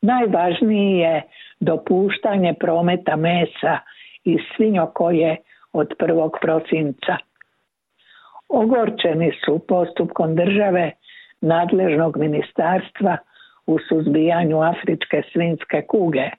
Najvažniji 0.00 0.98
je 0.98 1.22
dopuštanje 1.60 2.54
prometa 2.60 3.16
mesa 3.16 3.78
i 4.24 4.38
svinjokoje 4.56 5.36
od 5.72 5.88
1. 5.98 6.30
prosinca. 6.40 7.16
Ogorčeni 8.48 9.32
su 9.44 9.58
postupkom 9.68 10.36
države 10.36 10.92
nadležnog 11.40 12.16
ministarstva 12.16 13.16
u 13.66 13.78
suzbijanju 13.88 14.62
afričke 14.62 15.22
svinske 15.32 15.82
kuge, 15.88 16.30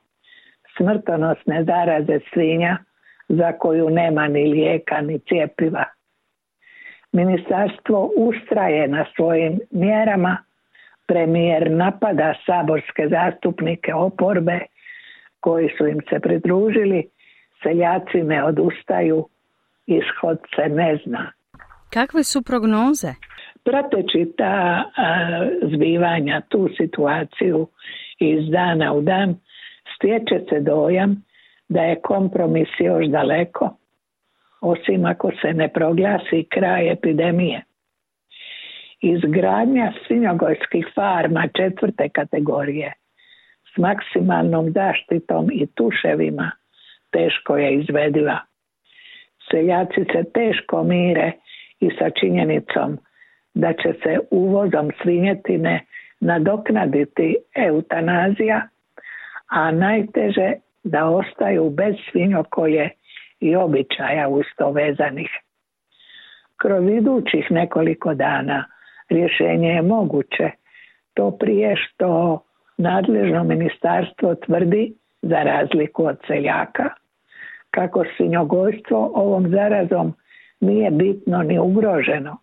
smrtonosne 0.77 1.63
zaraze 1.63 2.19
svinja 2.33 2.77
za 3.29 3.51
koju 3.51 3.89
nema 3.89 4.27
ni 4.27 4.45
lijeka 4.45 5.01
ni 5.01 5.19
cijepiva. 5.19 5.83
Ministarstvo 7.12 8.12
ustraje 8.15 8.88
na 8.88 9.05
svojim 9.15 9.59
mjerama, 9.71 10.38
premijer 11.07 11.71
napada 11.71 12.33
saborske 12.45 13.07
zastupnike 13.09 13.93
oporbe 13.93 14.59
koji 15.39 15.69
su 15.77 15.88
im 15.88 16.00
se 16.09 16.19
pridružili, 16.19 17.09
seljaci 17.63 18.24
ne 18.24 18.43
odustaju, 18.43 19.27
ishod 19.88 20.39
se 20.55 20.69
ne 20.69 20.98
zna. 21.05 21.31
Kakve 21.93 22.24
su 22.24 22.41
prognoze? 22.41 23.13
Prateći 23.63 24.33
ta 24.38 24.83
zbivanja, 25.74 26.41
tu 26.50 26.69
situaciju 26.77 27.67
iz 28.19 28.50
dana 28.51 28.93
u 28.93 29.01
dan, 29.01 29.36
stječe 29.95 30.45
se 30.50 30.59
dojam 30.59 31.24
da 31.69 31.81
je 31.81 32.01
kompromis 32.01 32.67
još 32.79 33.05
daleko, 33.05 33.77
osim 34.61 35.05
ako 35.05 35.31
se 35.41 35.53
ne 35.53 35.67
proglasi 35.73 36.45
kraj 36.49 36.91
epidemije. 36.91 37.63
Izgradnja 39.01 39.93
svinjogojskih 40.07 40.88
farma 40.95 41.47
četvrte 41.57 42.09
kategorije 42.09 42.93
s 43.73 43.77
maksimalnom 43.77 44.71
zaštitom 44.71 45.49
i 45.51 45.67
tuševima 45.75 46.51
teško 47.11 47.57
je 47.57 47.75
izvediva. 47.75 48.39
Seljaci 49.51 50.05
se 50.11 50.23
teško 50.33 50.83
mire 50.83 51.31
i 51.79 51.89
sa 51.99 52.09
činjenicom 52.09 52.97
da 53.53 53.73
će 53.73 53.93
se 54.03 54.19
uvozom 54.31 54.91
svinjetine 55.01 55.85
nadoknaditi 56.19 57.35
eutanazija, 57.55 58.67
a 59.47 59.71
najteže 59.71 60.53
da 60.83 61.05
ostaju 61.05 61.69
bez 61.69 61.95
svinjokolje 62.12 62.89
i 63.39 63.55
običaja 63.55 64.27
usto 64.27 64.71
vezanih. 64.71 65.29
Kroz 66.57 66.89
idućih 66.89 67.51
nekoliko 67.51 68.13
dana 68.13 68.65
rješenje 69.09 69.69
je 69.69 69.81
moguće, 69.81 70.51
to 71.13 71.31
prije 71.31 71.75
što 71.75 72.41
nadležno 72.77 73.43
ministarstvo 73.43 74.36
tvrdi, 74.36 74.93
za 75.21 75.43
razliku 75.43 76.05
od 76.05 76.17
seljaka, 76.27 76.89
kako 77.71 78.03
svinjogojstvo 78.17 79.12
ovom 79.13 79.50
zarazom 79.50 80.13
nije 80.59 80.91
bitno 80.91 81.43
ni 81.43 81.59
ugroženo. 81.59 82.38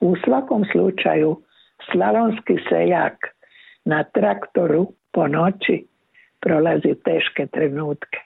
U 0.00 0.16
svakom 0.24 0.64
slučaju 0.72 1.42
slavonski 1.92 2.56
seljak 2.68 3.14
na 3.84 4.04
traktoru 4.04 4.92
po 5.12 5.28
noći 5.28 5.86
prolazi 6.44 6.94
teške 7.04 7.46
trenutke. 7.46 8.18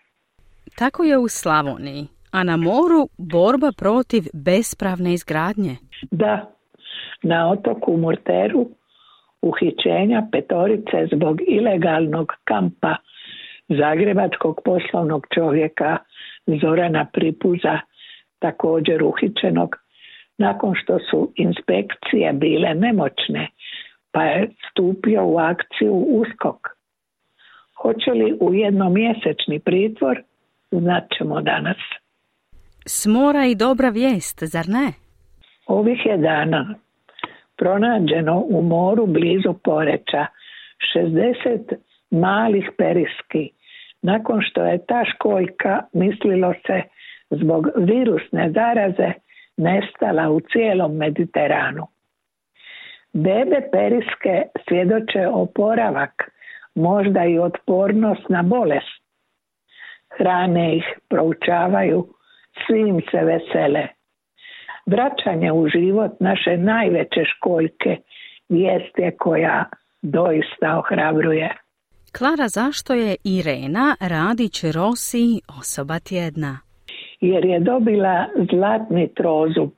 Tako 0.78 1.04
je 1.04 1.18
u 1.18 1.28
Slavoniji, 1.28 2.06
a 2.32 2.44
na 2.44 2.56
moru 2.56 3.02
borba 3.18 3.70
protiv 3.78 4.22
bespravne 4.34 5.12
izgradnje. 5.14 5.74
Da, 6.10 6.34
na 7.22 7.50
otoku 7.50 7.96
Murteru 7.96 8.68
uhićenja 9.42 10.22
petorice 10.32 10.98
zbog 11.12 11.40
ilegalnog 11.46 12.32
kampa 12.44 12.96
zagrebačkog 13.68 14.60
poslovnog 14.64 15.26
čovjeka 15.34 15.96
Zorana 16.60 17.06
Pripuza, 17.12 17.78
također 18.38 19.02
uhićenog, 19.02 19.76
nakon 20.38 20.74
što 20.74 20.98
su 21.10 21.32
inspekcije 21.36 22.32
bile 22.32 22.74
nemoćne, 22.74 23.48
pa 24.12 24.22
je 24.22 24.50
stupio 24.70 25.26
u 25.26 25.38
akciju 25.38 25.94
uskok. 25.94 26.77
Hoće 27.82 28.10
li 28.10 28.36
u 28.40 28.54
jednomjesečni 28.54 29.58
pritvor, 29.58 30.22
znat 30.70 31.04
ćemo 31.18 31.40
danas. 31.40 31.76
Smora 32.86 33.46
i 33.46 33.54
dobra 33.54 33.88
vijest, 33.88 34.42
zar 34.42 34.64
ne? 34.68 34.92
Ovih 35.66 36.06
je 36.06 36.16
dana 36.16 36.74
pronađeno 37.58 38.44
u 38.48 38.62
moru 38.62 39.06
blizu 39.06 39.54
Poreća 39.64 40.26
60 40.96 41.74
malih 42.10 42.70
periski. 42.78 43.50
Nakon 44.02 44.40
što 44.42 44.64
je 44.64 44.86
ta 44.86 45.04
školjka, 45.14 45.80
mislilo 45.92 46.52
se, 46.66 46.82
zbog 47.30 47.66
virusne 47.76 48.50
zaraze 48.54 49.12
nestala 49.56 50.30
u 50.30 50.40
cijelom 50.40 50.96
Mediteranu. 50.96 51.86
Bebe 53.12 53.60
periske 53.72 54.42
svjedoče 54.68 55.28
oporavak, 55.28 56.27
možda 56.78 57.24
i 57.24 57.38
otpornost 57.38 58.28
na 58.28 58.42
bolest. 58.42 59.02
Hrane 60.18 60.76
ih, 60.76 60.84
proučavaju, 61.08 62.06
svim 62.66 63.00
se 63.10 63.24
vesele 63.24 63.88
vraćanje 64.88 65.52
u 65.52 65.68
život 65.68 66.12
naše 66.20 66.56
najveće 66.56 67.24
školjke 67.24 67.96
vijest 68.48 68.98
je 68.98 69.16
koja 69.16 69.64
doista 70.02 70.78
ohrabruje. 70.78 71.48
Klara, 72.18 72.48
zašto 72.48 72.94
je 72.94 73.16
Irena 73.24 73.96
Radić 74.00 74.64
Rosi 74.64 75.40
osoba 75.60 75.98
tjedna? 75.98 76.58
Jer 77.20 77.44
je 77.44 77.60
dobila 77.60 78.26
zlatni 78.52 79.14
trozub 79.14 79.70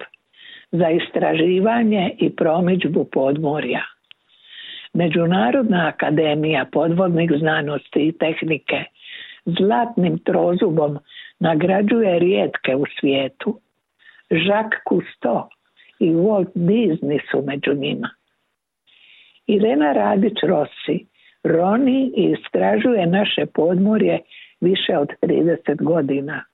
za 0.72 0.88
istraživanje 0.88 2.16
i 2.18 2.36
promičbu 2.36 3.04
podmorja. 3.12 3.82
Međunarodna 4.92 5.88
akademija 5.88 6.66
podvodnih 6.72 7.30
znanosti 7.38 8.00
i 8.08 8.18
tehnike 8.18 8.84
zlatnim 9.44 10.18
trozubom 10.18 10.98
nagrađuje 11.38 12.18
rijetke 12.18 12.76
u 12.76 12.84
svijetu 13.00 13.60
Jacques 14.30 14.80
Cousteau 14.88 15.48
i 15.98 16.10
Walt 16.10 16.52
Disney 16.54 17.20
su 17.30 17.42
među 17.46 17.74
njima. 17.74 18.10
Irena 19.46 19.92
Radić-Rossi 19.92 21.06
roni 21.44 22.12
i 22.16 22.36
istražuje 22.38 23.06
naše 23.06 23.46
podmorje 23.46 24.20
više 24.60 24.98
od 24.98 25.08
30 25.22 25.82
godina. 25.82 26.44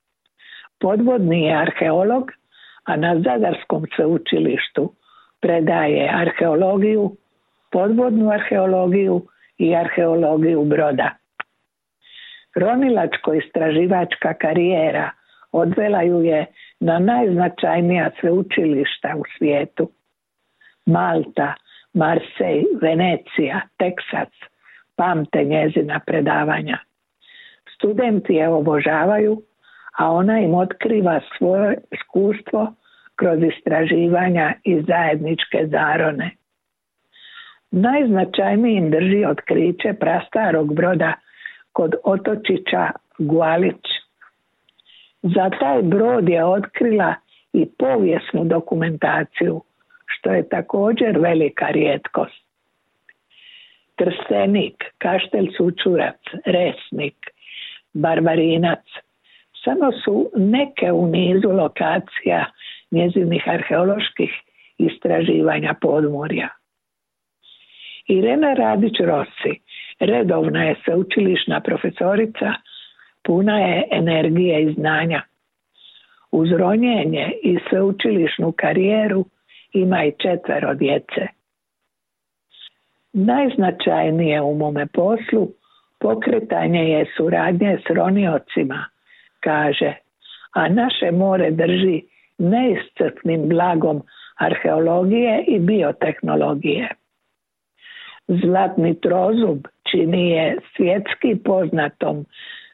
Podvodni 0.79 1.41
je 1.41 1.61
arheolog, 1.61 2.31
a 2.83 2.95
na 2.95 3.15
Zadarskom 3.15 3.85
sveučilištu 3.95 4.93
predaje 5.39 6.09
arheologiju, 6.13 7.15
podvodnu 7.71 8.31
arheologiju 8.31 9.21
i 9.57 9.75
arheologiju 9.75 10.63
broda. 10.65 11.11
Ronilačko-istraživačka 12.55 14.33
karijera 14.33 15.09
odvela 15.51 16.01
ju 16.01 16.21
je 16.21 16.45
na 16.79 16.99
najznačajnija 16.99 18.11
sveučilišta 18.19 19.15
u 19.17 19.23
svijetu. 19.37 19.91
Malta, 20.85 21.53
Marsej, 21.93 22.63
Venecija, 22.81 23.61
Teksas, 23.77 24.33
pamte 24.95 25.43
njezina 25.43 25.99
predavanja. 26.05 26.77
Studenti 27.75 28.33
je 28.33 28.47
obožavaju, 28.47 29.41
a 29.97 30.11
ona 30.11 30.39
im 30.39 30.53
otkriva 30.53 31.19
svoje 31.37 31.77
iskustvo 31.91 32.73
kroz 33.15 33.39
istraživanja 33.43 34.53
i 34.63 34.81
zajedničke 34.87 35.67
zarone. 35.71 36.31
Najznačajnijim 37.71 38.91
drži 38.91 39.25
otkriće 39.25 39.93
prastarog 39.99 40.75
broda 40.75 41.13
kod 41.73 41.95
otočića 42.03 42.91
Gualić 43.17 43.85
za 45.21 45.49
taj 45.59 45.81
brod 45.81 46.29
je 46.29 46.45
otkrila 46.45 47.15
i 47.53 47.65
povijesnu 47.77 48.43
dokumentaciju, 48.45 49.61
što 50.05 50.31
je 50.31 50.49
također 50.49 51.17
velika 51.19 51.67
rijetkost. 51.67 52.47
Trstenik, 53.95 54.83
Kaštel 54.97 55.45
Sučurac, 55.57 56.21
Resnik, 56.45 57.15
Barbarinac, 57.93 58.83
samo 59.63 59.91
su 59.91 60.31
neke 60.35 60.91
u 60.91 61.07
nizu 61.07 61.49
lokacija 61.49 62.45
njezinih 62.91 63.43
arheoloških 63.47 64.31
istraživanja 64.77 65.75
podmorja. 65.81 66.49
Irena 68.07 68.53
Radić-Rossi 68.53 69.59
redovna 69.99 70.63
je 70.63 70.75
sveučilišna 70.85 71.61
profesorica 71.61 72.53
puna 73.23 73.59
je 73.59 73.87
energije 73.91 74.61
i 74.63 74.73
znanja. 74.73 75.21
Uz 76.31 76.51
ronjenje 76.51 77.31
i 77.43 77.57
sveučilišnu 77.69 78.51
karijeru 78.51 79.25
ima 79.73 80.03
i 80.03 80.11
četvero 80.11 80.73
djece. 80.73 81.27
Najznačajnije 83.13 84.41
u 84.41 84.55
mome 84.55 84.85
poslu 84.85 85.49
pokretanje 85.99 86.89
je 86.89 87.05
suradnje 87.17 87.77
s 87.87 87.89
roniocima, 87.89 88.85
kaže, 89.39 89.93
a 90.53 90.69
naše 90.69 91.11
more 91.11 91.51
drži 91.51 92.01
neiscrpnim 92.37 93.49
blagom 93.49 94.01
arheologije 94.37 95.43
i 95.47 95.59
biotehnologije. 95.59 96.89
Zlatni 98.27 99.01
trozub 99.01 99.67
čini 99.91 100.29
je 100.29 100.57
svjetski 100.75 101.43
poznatom 101.43 102.25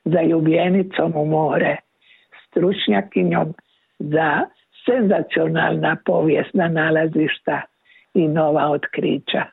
zaljubljenicom 0.05 1.13
u 1.15 1.25
more, 1.25 1.77
stručnjakinjom 2.47 3.53
za 3.99 4.41
senzacionalna 4.85 5.97
povijesna 6.05 6.67
nalazišta 6.67 7.61
i 8.13 8.27
nova 8.27 8.69
otkrića. 8.71 9.43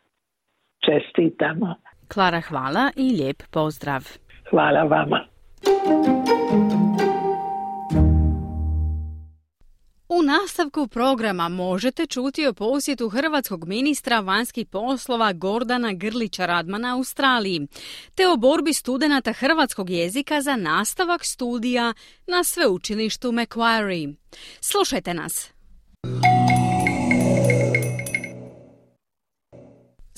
Čestitamo. 0.84 1.74
Klara, 2.14 2.40
hvala 2.40 2.90
i 2.96 3.16
lijep 3.16 3.42
pozdrav. 3.52 4.02
Hvala 4.50 4.82
vama. 4.82 5.24
U 10.20 10.22
nastavku 10.22 10.86
programa 10.86 11.48
možete 11.48 12.06
čuti 12.06 12.46
o 12.46 12.52
posjetu 12.52 13.08
hrvatskog 13.08 13.68
ministra 13.68 14.20
vanjskih 14.20 14.66
poslova 14.66 15.32
Gordana 15.32 15.92
Grlića 15.92 16.46
Radmana 16.46 16.94
Australiji, 16.94 17.66
te 18.14 18.28
o 18.28 18.36
borbi 18.36 18.72
studenata 18.72 19.32
hrvatskog 19.32 19.90
jezika 19.90 20.42
za 20.42 20.56
nastavak 20.56 21.24
studija 21.24 21.94
na 22.26 22.44
sveučilištu 22.44 23.32
Macquarie. 23.32 24.14
Slušajte 24.60 25.14
nas! 25.14 25.50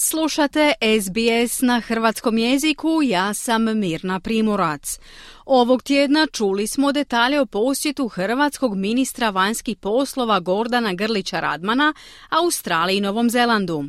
Slušate 0.05 0.73
SBS 1.01 1.61
na 1.61 1.81
hrvatskom 1.81 2.39
jeziku, 2.39 3.01
ja 3.05 3.35
sam 3.35 3.79
Mirna 3.79 4.21
Primorac. 4.21 4.99
Ovog 5.47 5.83
tjedna 5.83 6.27
čuli 6.33 6.67
smo 6.67 6.93
detalje 6.93 7.41
o 7.41 7.47
posjetu 7.47 8.09
hrvatskog 8.09 8.77
ministra 8.77 9.31
vanjskih 9.31 9.77
poslova 9.77 10.41
Gordana 10.41 10.93
Grlića 10.93 11.41
Radmana 11.41 11.95
Australiji 12.29 12.97
i 12.97 13.01
Novom 13.01 13.31
Zelandu. 13.31 13.85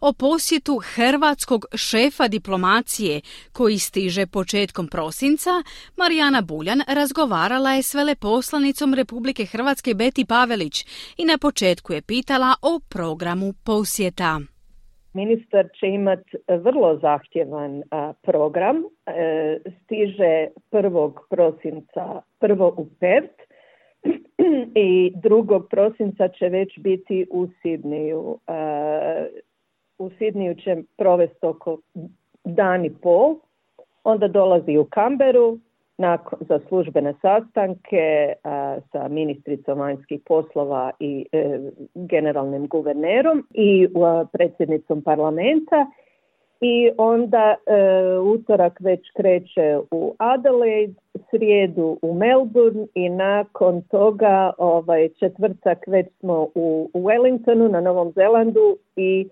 O 0.00 0.12
posjetu 0.12 0.80
hrvatskog 0.94 1.66
šefa 1.74 2.28
diplomacije 2.28 3.20
koji 3.52 3.78
stiže 3.78 4.26
početkom 4.26 4.88
prosinca, 4.88 5.50
Marijana 5.96 6.40
Buljan 6.40 6.82
razgovarala 6.88 7.72
je 7.72 7.82
s 7.82 7.94
veleposlanicom 7.94 8.94
Republike 8.94 9.46
Hrvatske 9.46 9.94
Beti 9.94 10.24
Pavelić 10.24 10.86
i 11.16 11.24
na 11.24 11.38
početku 11.38 11.92
je 11.92 12.02
pitala 12.02 12.54
o 12.62 12.80
programu 12.88 13.52
posjeta. 13.52 14.40
Ministar 15.12 15.68
će 15.80 15.86
imati 15.86 16.36
vrlo 16.48 16.98
zahtjevan 16.98 17.82
program. 18.22 18.76
E, 19.06 19.58
stiže 19.84 20.48
1. 20.70 21.12
prosinca 21.30 22.22
prvo 22.38 22.74
u 22.76 22.86
Pert 23.00 23.42
i 24.74 25.12
2. 25.14 25.62
prosinca 25.70 26.28
će 26.28 26.48
već 26.48 26.78
biti 26.78 27.26
u 27.30 27.48
Sidniju. 27.62 28.38
E, 28.46 28.52
u 29.98 30.10
Sidniju 30.18 30.54
će 30.54 30.76
provesti 30.96 31.46
oko 31.46 31.78
dan 32.44 32.84
i 32.84 32.90
pol. 32.90 33.36
Onda 34.04 34.28
dolazi 34.28 34.76
u 34.76 34.84
Kamberu, 34.84 35.58
nakon, 36.00 36.38
za 36.48 36.60
službene 36.68 37.14
sastanke 37.22 38.32
sa 38.92 39.08
ministricom 39.08 39.78
vanjskih 39.78 40.20
poslova 40.26 40.90
i 41.00 41.26
e, 41.32 41.58
generalnim 41.94 42.66
guvernerom 42.66 43.46
i 43.54 43.88
predsjednicom 44.32 45.02
parlamenta 45.02 45.86
i 46.60 46.90
onda 46.98 47.54
e, 47.54 47.74
utorak 48.18 48.80
već 48.80 49.00
kreće 49.16 49.78
u 49.90 50.14
Adelaide, 50.18 50.94
srijedu 51.30 51.98
u 52.02 52.14
Melbourne 52.14 52.86
i 52.94 53.08
nakon 53.08 53.82
toga 53.82 54.52
ovaj 54.58 55.08
četvrtak 55.08 55.78
već 55.86 56.06
smo 56.20 56.48
u, 56.54 56.90
Wellingtonu 56.94 57.70
na 57.70 57.80
Novom 57.80 58.12
Zelandu 58.12 58.76
i 58.96 59.28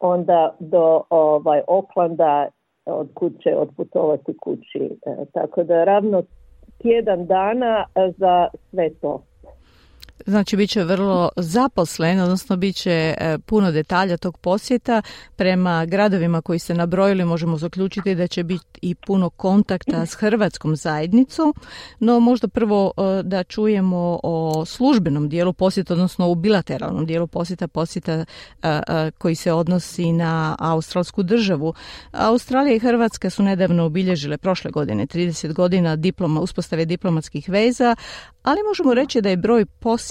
onda 0.00 0.56
do 0.60 1.02
ovaj 1.10 1.60
Oklanda 1.66 2.48
od 2.86 3.08
kuće 3.14 3.56
odputovati 3.56 4.38
kući. 4.38 4.98
E, 5.06 5.24
tako 5.32 5.62
da 5.62 5.84
ravno 5.84 6.22
tjedan 6.82 7.26
dana 7.26 7.84
za 8.18 8.48
sve 8.70 8.90
to. 8.90 9.22
Znači, 10.26 10.56
bit 10.56 10.70
će 10.70 10.84
vrlo 10.84 11.30
zaposlen, 11.36 12.20
odnosno 12.20 12.56
bit 12.56 12.76
će 12.76 13.14
e, 13.18 13.38
puno 13.46 13.72
detalja 13.72 14.16
tog 14.16 14.38
posjeta. 14.38 15.02
Prema 15.36 15.86
gradovima 15.86 16.42
koji 16.42 16.58
ste 16.58 16.74
nabrojili 16.74 17.24
možemo 17.24 17.58
zaključiti 17.58 18.14
da 18.14 18.26
će 18.26 18.42
biti 18.42 18.64
i 18.82 18.94
puno 18.94 19.30
kontakta 19.30 20.06
s 20.06 20.14
hrvatskom 20.14 20.76
zajednicom, 20.76 21.54
no 21.98 22.20
možda 22.20 22.48
prvo 22.48 22.92
e, 22.96 23.22
da 23.22 23.44
čujemo 23.44 24.20
o 24.22 24.64
službenom 24.66 25.28
dijelu 25.28 25.52
posjeta, 25.52 25.94
odnosno 25.94 26.28
u 26.28 26.34
bilateralnom 26.34 27.06
dijelu 27.06 27.26
posjeta, 27.26 27.68
posjeta 27.68 28.24
e, 28.62 28.80
koji 29.18 29.34
se 29.34 29.52
odnosi 29.52 30.12
na 30.12 30.56
australsku 30.58 31.22
državu. 31.22 31.74
Australija 32.12 32.76
i 32.76 32.78
Hrvatska 32.78 33.30
su 33.30 33.42
nedavno 33.42 33.84
obilježile 33.84 34.38
prošle 34.38 34.70
godine 34.70 35.06
30 35.06 35.52
godina 35.52 35.96
diploma, 35.96 36.40
uspostave 36.40 36.84
diplomatskih 36.84 37.48
veza, 37.48 37.96
ali 38.42 38.60
možemo 38.68 38.94
reći 38.94 39.20
da 39.20 39.28
je 39.28 39.36
broj 39.36 39.66
posjeta 39.66 40.03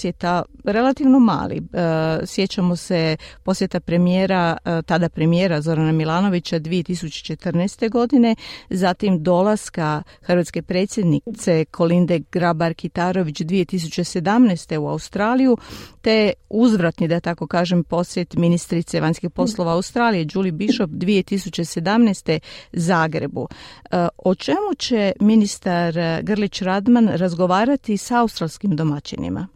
relativno 0.64 1.18
mali. 1.18 1.56
E, 1.56 2.26
sjećamo 2.26 2.76
se 2.76 3.16
posjeta 3.42 3.80
premijera, 3.80 4.56
e, 4.64 4.82
tada 4.82 5.08
premijera 5.08 5.60
Zorana 5.60 5.92
Milanovića 5.92 6.58
2014. 6.58 7.90
godine, 7.90 8.36
zatim 8.70 9.22
dolaska 9.22 10.02
hrvatske 10.22 10.62
predsjednice 10.62 11.64
Kolinde 11.64 12.20
Grabar-Kitarović 12.32 13.44
2017. 13.44 14.78
u 14.78 14.88
Australiju, 14.88 15.56
te 16.00 16.32
uzvratni, 16.48 17.08
da 17.08 17.20
tako 17.20 17.46
kažem, 17.46 17.84
posjet 17.84 18.34
ministrice 18.34 19.00
vanjskih 19.00 19.30
poslova 19.30 19.72
Australije 19.72 20.26
Julie 20.34 20.52
Bishop 20.52 20.90
2017. 20.90 22.38
Zagrebu. 22.72 23.48
E, 23.90 24.08
o 24.18 24.34
čemu 24.34 24.74
će 24.78 25.12
ministar 25.20 25.94
Grlić 26.22 26.62
Radman 26.62 27.08
razgovarati 27.08 27.96
sa 27.96 28.20
australskim 28.20 28.76
domaćinima? 28.76 29.53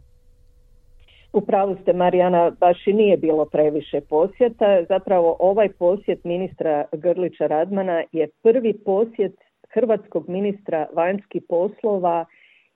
U 1.33 1.41
pravu 1.41 1.77
ste 1.81 1.93
Marijana, 1.93 2.51
baš 2.59 2.87
i 2.87 2.93
nije 2.93 3.17
bilo 3.17 3.45
previše 3.45 4.01
posjeta. 4.01 4.83
Zapravo 4.89 5.35
ovaj 5.39 5.69
posjet 5.69 6.23
ministra 6.23 6.85
Grlića 6.91 7.47
Radmana 7.47 8.03
je 8.11 8.27
prvi 8.43 8.73
posjet 8.85 9.35
hrvatskog 9.73 10.29
ministra 10.29 10.87
vanjskih 10.93 11.41
poslova 11.49 12.25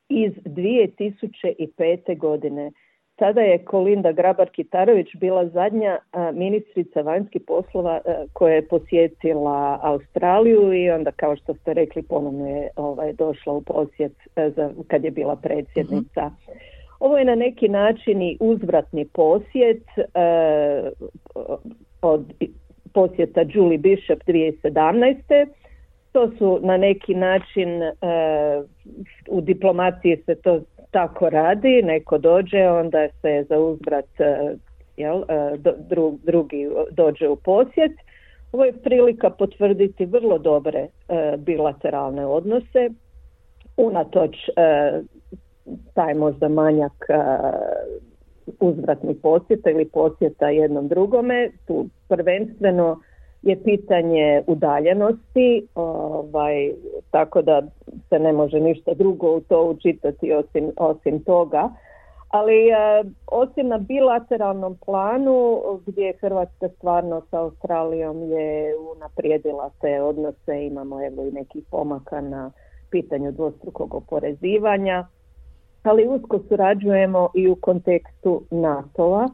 iz 0.09 0.31
2005. 0.45 2.17
godine. 2.17 2.71
Tada 3.15 3.41
je 3.41 3.65
Kolinda 3.65 4.13
Grabar-Kitarović 4.13 5.17
bila 5.19 5.47
zadnja 5.47 5.97
ministrica 6.33 7.01
vanjskih 7.01 7.41
poslova 7.47 8.01
koja 8.33 8.55
je 8.55 8.67
posjetila 8.67 9.79
Australiju 9.83 10.73
i 10.73 10.89
onda 10.89 11.11
kao 11.11 11.35
što 11.35 11.53
ste 11.53 11.73
rekli 11.73 12.01
ponovno 12.01 12.47
je 12.47 12.69
ovaj, 12.75 13.13
došla 13.13 13.53
u 13.53 13.61
posjet 13.61 14.13
za, 14.55 14.71
kad 14.87 15.03
je 15.03 15.11
bila 15.11 15.35
predsjednica. 15.35 16.31
Ovo 17.03 17.17
je 17.17 17.25
na 17.25 17.35
neki 17.35 17.69
način 17.69 18.21
i 18.21 18.37
uzvratni 18.39 19.05
posjet 19.05 19.83
od 22.01 22.33
posjeta 22.93 23.41
Julie 23.53 23.77
Bishop 23.77 24.19
2017. 24.27 25.47
To 26.11 26.31
su 26.37 26.59
na 26.61 26.77
neki 26.77 27.15
način 27.15 27.69
u 29.29 29.41
diplomaciji 29.41 30.17
se 30.25 30.35
to 30.35 30.61
tako 30.91 31.29
radi, 31.29 31.81
neko 31.83 32.17
dođe, 32.17 32.69
onda 32.69 33.07
se 33.21 33.45
za 33.49 33.59
uzvrat 33.59 34.19
e, 34.19 34.55
jel, 34.97 35.23
e, 35.27 35.57
drugi 36.23 36.67
dođe 36.91 37.29
u 37.29 37.35
posjet. 37.35 37.91
Ovo 38.51 38.65
je 38.65 38.81
prilika 38.83 39.29
potvrditi 39.29 40.05
vrlo 40.05 40.37
dobre 40.37 40.79
e, 40.79 40.89
bilateralne 41.37 42.25
odnose, 42.25 42.89
unatoč 43.77 44.35
taj 45.93 46.13
možda 46.13 46.49
manjak 46.49 46.93
uzvratnih 48.59 49.17
posjeta 49.21 49.69
ili 49.69 49.85
posjeta 49.85 50.49
jednom 50.49 50.87
drugome, 50.87 51.49
tu 51.67 51.85
prvenstveno 52.07 52.99
je 53.41 53.63
pitanje 53.63 54.43
udaljenosti, 54.47 55.67
ovaj, 55.75 56.71
tako 57.11 57.41
da 57.41 57.61
se 58.09 58.19
ne 58.19 58.33
može 58.33 58.59
ništa 58.59 58.93
drugo 58.93 59.35
u 59.35 59.41
to 59.41 59.63
učitati 59.63 60.33
osim, 60.33 60.71
osim 60.77 61.23
toga. 61.23 61.69
Ali 62.29 62.67
e, 62.69 63.03
osim 63.27 63.67
na 63.67 63.77
bilateralnom 63.77 64.77
planu 64.85 65.61
gdje 65.85 66.05
je 66.05 66.17
Hrvatska 66.21 66.69
stvarno 66.77 67.21
sa 67.31 67.39
Australijom 67.39 68.31
je 68.31 68.75
unaprijedila 68.95 69.69
te 69.81 70.01
odnose, 70.01 70.65
imamo 70.65 71.05
evo 71.05 71.25
i 71.25 71.31
nekih 71.31 71.63
pomaka 71.71 72.21
na 72.21 72.51
pitanju 72.91 73.31
dvostrukog 73.31 73.93
oporezivanja, 73.93 75.07
ali 75.83 76.07
usko 76.07 76.39
surađujemo 76.49 77.29
i 77.33 77.47
u 77.47 77.55
kontekstu 77.55 78.41
NATO-a 78.51 79.27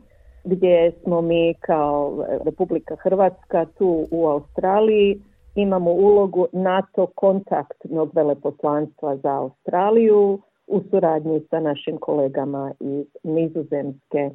gdje 0.44 0.92
smo 1.04 1.22
mi 1.22 1.54
kao 1.60 2.26
Republika 2.46 2.96
Hrvatska 2.96 3.66
tu 3.78 4.08
u 4.12 4.28
Australiji 4.28 5.22
imamo 5.56 5.92
ulogu 5.92 6.48
NATO 6.52 7.08
kontaktnog 7.16 8.10
veleposlanstva 8.14 9.18
za 9.18 9.30
Australiju 9.30 10.40
u 10.68 10.82
suradnji 10.92 11.42
sa 11.50 11.60
našim 11.60 11.98
kolegama 11.98 12.74
iz 12.80 13.06
Nizozemske. 13.24 14.30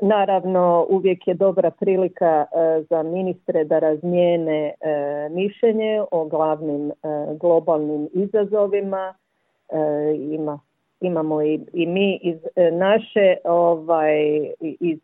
Naravno, 0.00 0.86
uvijek 0.90 1.28
je 1.28 1.34
dobra 1.34 1.70
prilika 1.70 2.46
e, 2.52 2.82
za 2.90 3.02
ministre 3.02 3.64
da 3.64 3.78
razmijene 3.78 4.66
e, 4.66 5.28
mišljenje 5.30 6.02
o 6.10 6.24
glavnim 6.24 6.90
e, 6.90 6.94
globalnim 7.40 8.08
izazovima. 8.12 9.14
Ima 10.14 10.60
imamo 11.00 11.42
i, 11.42 11.60
i 11.72 11.86
mi 11.86 12.20
iz 12.22 12.36
e, 12.56 12.70
naše 12.70 13.36
ovaj 13.44 14.50
iz 14.60 14.98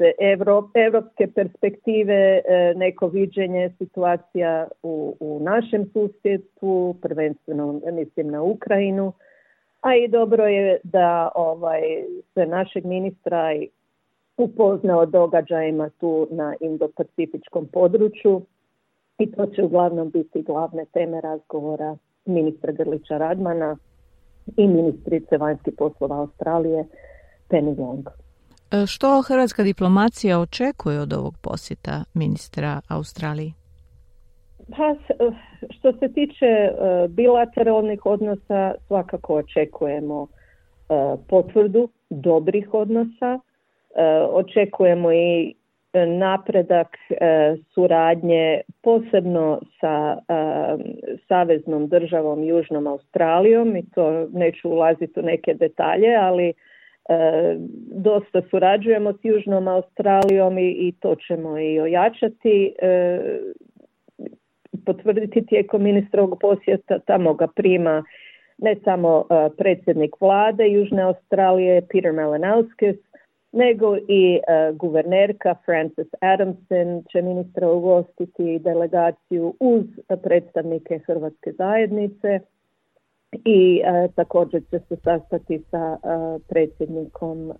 europske 0.75 1.27
perspektive 1.35 2.15
e, 2.15 2.73
neko 2.77 3.07
viđenje 3.07 3.71
situacija 3.79 4.69
u, 4.83 5.17
u 5.21 5.41
našem 5.43 5.91
susjedstvu, 5.93 6.95
prvenstveno 7.03 7.81
mislim 7.93 8.31
na 8.31 8.43
Ukrajinu, 8.43 9.13
a 9.81 9.97
i 9.97 10.09
dobro 10.09 10.47
je 10.47 10.81
da 10.83 11.31
ovaj, 11.35 11.81
se 12.35 12.47
našeg 12.47 12.85
ministra 12.85 13.49
upozna 14.37 14.99
o 14.99 15.07
događajima 15.07 15.91
tu 16.01 16.29
na 16.31 16.55
Indo-Pacifičkom 16.61 17.67
području 17.73 18.43
i 19.19 19.33
to 19.33 19.47
će 19.47 19.63
uglavnom 19.63 20.11
biti 20.11 20.43
glavne 20.43 20.85
teme 20.93 21.21
razgovora 21.21 21.97
ministra 22.25 22.73
Grlića 22.73 23.19
Radmana 23.19 23.77
i 24.57 24.69
ministrice 24.69 25.37
vanjskih 25.37 25.75
poslova 25.79 26.17
Australije 26.17 26.85
Penny 27.49 27.77
Wong. 27.77 28.03
E, 28.71 28.87
što 28.87 29.23
hrvatska 29.23 29.63
diplomacija 29.63 30.41
očekuje 30.41 31.01
od 31.01 31.13
ovog 31.13 31.35
posjeta 31.43 32.05
ministra 32.15 32.81
Australiji? 32.89 33.53
Pa, 34.77 34.85
e, 34.85 35.31
što 35.71 35.93
se 35.93 36.13
tiče 36.13 36.47
e, 36.47 36.73
bilateralnih 37.09 38.07
odnosa, 38.07 38.75
svakako 38.87 39.35
očekujemo 39.35 40.27
potvrdu 41.29 41.89
dobrih 42.11 42.75
odnosa. 42.75 43.39
Očekujemo 44.33 45.13
i 45.13 45.55
napredak 45.95 46.97
suradnje 47.75 48.61
posebno 48.83 49.61
sa 49.81 50.19
saveznom 51.29 51.89
državom 51.89 52.45
Južnom 52.45 52.87
Australijom 52.87 53.77
i 53.77 53.85
to 53.95 54.27
neću 54.33 54.69
ulaziti 54.69 55.21
u 55.21 55.23
neke 55.23 55.55
detalje, 55.55 56.17
ali 56.17 56.53
E, 57.09 57.57
dosta 57.91 58.43
surađujemo 58.51 59.13
s 59.13 59.17
Južnom 59.23 59.69
Australijom 59.69 60.59
i, 60.59 60.71
i 60.71 60.93
to 61.01 61.15
ćemo 61.15 61.59
i 61.59 61.81
ojačati. 61.81 62.75
E, 62.83 63.21
potvrditi 64.87 65.47
tijekom 65.47 65.83
ministrovog 65.83 66.39
posjeta, 66.41 66.99
tamo 66.99 67.35
ga 67.35 67.47
prima 67.47 68.05
ne 68.59 68.77
samo 68.85 69.25
e, 69.31 69.49
predsjednik 69.59 70.11
vlade 70.21 70.69
Južne 70.69 71.03
Australije 71.03 71.83
Peter 71.93 72.13
Malinowskis, 72.13 72.97
nego 73.55 73.97
i 73.97 74.41
guvernerka 74.75 75.55
Frances 75.65 76.07
Adamson 76.21 77.05
će 77.13 77.23
ministra 77.23 77.71
ugostiti 77.71 78.59
delegaciju 78.59 79.55
uz 79.61 79.85
predstavnike 80.23 80.99
Hrvatske 81.07 81.53
zajednice 81.59 82.41
i 83.45 83.83
e, 83.85 84.09
također 84.17 84.63
će 84.71 84.79
se 84.89 84.97
sastati 84.97 85.63
sa 85.71 85.97
e, 85.97 86.39
predsjednikom 86.49 87.51
e, 87.51 87.55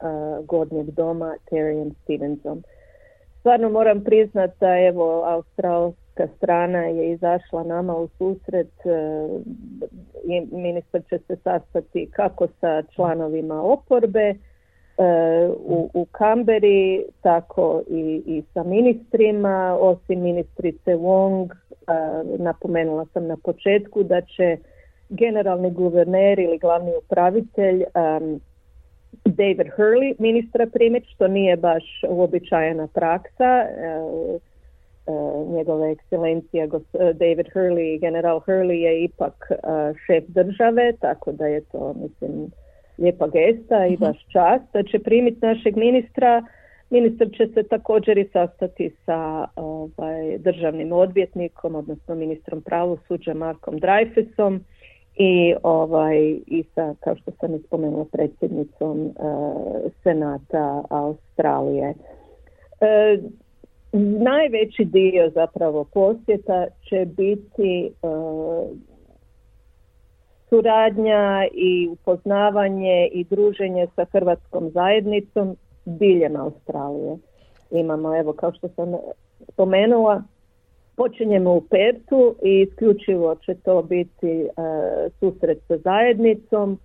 Gornjeg 0.47 0.91
doma 0.91 1.35
Terryom 1.51 1.93
Stevensom. 2.03 2.63
Stvarno 3.41 3.69
moram 3.69 4.05
priznati 4.05 4.55
da 4.61 4.79
evo 4.79 5.23
australska 5.25 6.29
strana 6.37 6.79
je 6.79 7.13
izašla 7.13 7.63
nama 7.63 7.97
u 7.97 8.09
susret 8.19 8.73
i 10.25 10.57
ministar 10.57 11.03
će 11.09 11.19
se 11.19 11.37
sastati 11.37 12.11
kako 12.13 12.47
sa 12.61 12.83
članovima 12.95 13.63
oporbe 13.63 14.35
u, 15.59 15.91
u 15.95 16.07
Kamberi, 16.13 17.05
tako 17.23 17.83
i, 17.91 18.23
i 18.27 18.43
sa 18.55 18.63
ministrima, 18.63 19.77
osim 19.81 20.23
ministrice 20.23 20.97
Wong, 20.97 21.55
napomenula 22.39 23.07
sam 23.13 23.27
na 23.27 23.37
početku 23.37 24.03
da 24.03 24.21
će 24.21 24.57
generalni 25.09 25.71
guverner 25.71 26.39
ili 26.39 26.59
glavni 26.59 26.93
upravitelj 27.05 27.83
um, 27.83 28.41
David 29.25 29.67
Hurley 29.77 30.15
ministra 30.19 30.67
primiti, 30.67 31.07
što 31.09 31.29
nije 31.29 31.57
baš 31.57 31.85
uobičajena 32.09 32.87
praksa. 32.87 33.67
Uh, 33.67 34.41
uh, 35.07 35.55
njegova 35.55 35.91
ekscelencija 35.91 36.67
David 37.15 37.47
Hurley, 37.55 38.01
general 38.01 38.41
Hurley 38.41 38.73
je 38.73 39.05
ipak 39.05 39.51
šef 40.07 40.25
države, 40.29 40.93
tako 41.01 41.33
da 41.33 41.47
je 41.47 41.61
to, 41.61 41.95
mislim, 42.03 42.51
lijepa 42.99 43.27
gesta 43.27 43.87
i 43.87 43.93
mhm. 43.93 44.05
baš 44.05 44.17
čast 44.33 44.65
da 44.73 44.83
će 44.83 44.99
primiti 44.99 45.39
našeg 45.43 45.77
ministra. 45.77 46.45
Ministar 46.91 47.29
će 47.37 47.47
se 47.55 47.63
također 47.63 48.19
i 48.19 48.29
sastati 48.33 48.91
sa 49.07 49.47
ovaj, 49.57 50.39
državnim 50.39 50.93
odvjetnikom, 50.93 51.75
odnosno 51.75 52.15
ministrom 52.15 52.63
pravosuđa 52.63 53.35
Markom 53.35 53.79
Dreyfusom 53.81 54.61
i 55.17 55.55
ovaj 55.63 56.19
i 56.47 56.65
sa 56.75 56.95
kao 57.01 57.17
što 57.17 57.31
sam 57.41 57.59
spomenula 57.67 58.05
predsjednicom 58.13 59.01
uh, 59.01 59.13
Senata 60.03 60.83
Australije. 60.91 61.89
Uh, 61.91 63.31
najveći 64.21 64.85
dio 64.85 65.31
zapravo 65.35 65.85
posjeta 65.85 66.67
će 66.89 67.07
biti 67.17 67.91
uh, 68.03 68.69
suradnja 70.55 71.47
i 71.53 71.89
upoznavanje 71.93 73.09
i 73.13 73.25
druženje 73.25 73.87
sa 73.97 74.05
hrvatskom 74.13 74.71
zajednicom 74.71 75.57
diljem 75.85 76.37
Australije. 76.37 77.17
Imamo, 77.71 78.17
evo, 78.17 78.33
kao 78.33 78.53
što 78.53 78.69
sam 78.69 78.95
spomenula, 79.53 80.23
Počinjemo 80.97 81.55
u 81.55 81.61
Pertu 81.61 82.35
i 82.43 82.61
isključivo 82.61 83.35
će 83.35 83.55
to 83.55 83.83
biti 83.83 84.31
e, 84.31 84.49
susret 85.21 85.59
sa 85.69 85.77
zajednicom. 85.79 86.79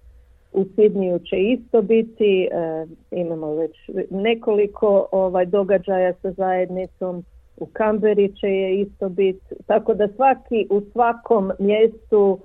U 0.53 0.65
Sidniju 0.75 1.19
će 1.19 1.35
isto 1.37 1.81
biti, 1.81 2.49
e, 2.51 2.85
imamo 3.11 3.53
već 3.55 3.71
nekoliko 4.09 5.07
ovaj 5.11 5.45
događaja 5.45 6.13
sa 6.21 6.31
zajednicom, 6.31 7.23
u 7.57 7.65
Kamberi 7.65 8.35
će 8.35 8.47
je 8.47 8.81
isto 8.81 9.09
biti, 9.09 9.55
tako 9.67 9.93
da 9.93 10.07
svaki 10.07 10.67
u 10.69 10.81
svakom 10.91 11.51
mjestu 11.59 12.39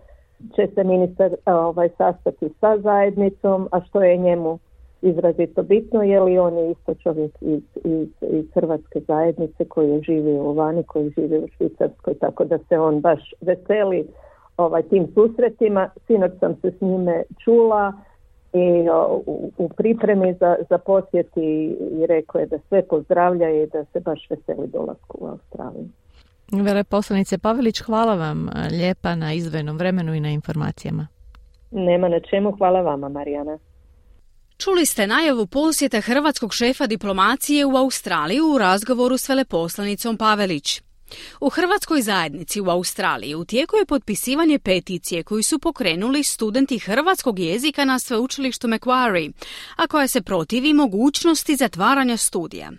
će 0.57 0.68
se 0.74 0.85
ministar 0.85 1.30
ovaj 1.46 1.88
sastati 1.88 2.48
sa 2.61 2.78
zajednicom, 2.78 3.68
a 3.72 3.80
što 3.80 4.02
je 4.02 4.16
njemu 4.16 4.59
izrazito 5.02 5.62
bitno, 5.62 6.02
je 6.02 6.20
li 6.20 6.38
on 6.38 6.59
je 6.59 6.70
isto 6.70 6.94
čovjek 6.94 7.33
iz, 7.40 7.62
iz, 7.85 8.09
iz 8.20 8.44
Hrvatske 8.54 9.00
zajednice 9.00 9.64
koji 9.64 9.90
je 9.90 10.02
živio 10.02 10.42
u 10.42 10.52
vani, 10.52 10.83
koji 10.83 11.11
živi 11.11 11.38
u 11.38 11.48
Švicarskoj, 11.57 12.14
tako 12.14 12.44
da 12.44 12.59
se 12.59 12.78
on 12.78 13.00
baš 13.00 13.35
veseli 13.40 14.07
ovaj, 14.57 14.83
tim 14.83 15.07
susretima. 15.14 15.90
Sinoć 16.07 16.33
sam 16.40 16.54
se 16.62 16.70
s 16.70 16.80
njime 16.80 17.22
čula 17.44 17.92
i 18.52 18.88
u, 19.26 19.50
u 19.59 19.68
pripremi 19.68 20.35
za, 20.40 20.57
za 20.70 20.78
posjet 20.78 21.37
i, 21.37 21.76
i 21.90 22.07
rekao 22.07 22.38
je 22.38 22.46
da 22.46 22.59
sve 22.68 22.83
pozdravlja 22.83 23.50
i 23.50 23.66
da 23.66 23.85
se 23.85 24.00
baš 24.00 24.30
veseli 24.30 24.66
dolasku 24.66 25.18
u 25.20 25.26
Australiju. 25.26 25.88
Veleposlanice 26.52 27.38
Pavelić, 27.38 27.80
hvala 27.80 28.14
vam 28.14 28.48
lijepa 28.70 29.14
na 29.14 29.33
izdvojenom 29.33 29.78
vremenu 29.78 30.14
i 30.14 30.20
na 30.20 30.30
informacijama. 30.30 31.07
Nema 31.70 32.09
na 32.09 32.20
čemu, 32.30 32.52
hvala 32.57 32.80
vama 32.80 33.09
Marijana. 33.09 33.59
Čuli 34.57 34.87
ste 34.87 35.07
najavu 35.07 35.46
posjeta 35.46 36.00
hrvatskog 36.00 36.54
šefa 36.54 36.87
diplomacije 36.87 37.66
u 37.66 37.76
Australiju 37.76 38.44
u 38.54 38.59
razgovoru 38.59 39.16
s 39.16 39.28
veleposlanicom 39.28 40.16
Pavelić. 40.16 40.83
U 41.40 41.48
Hrvatskoj 41.48 42.02
zajednici 42.02 42.60
u 42.60 42.70
Australiji 42.70 43.34
u 43.34 43.44
tijeku 43.44 43.76
je 43.76 43.86
potpisivanje 43.86 44.58
peticije 44.58 45.22
koju 45.22 45.42
su 45.42 45.58
pokrenuli 45.58 46.22
studenti 46.22 46.78
hrvatskog 46.78 47.38
jezika 47.38 47.84
na 47.84 47.98
sveučilištu 47.98 48.68
Macquarie, 48.68 49.32
a 49.76 49.86
koja 49.86 50.08
se 50.08 50.22
protivi 50.22 50.72
mogućnosti 50.72 51.56
zatvaranja 51.56 52.16
studija. 52.16 52.70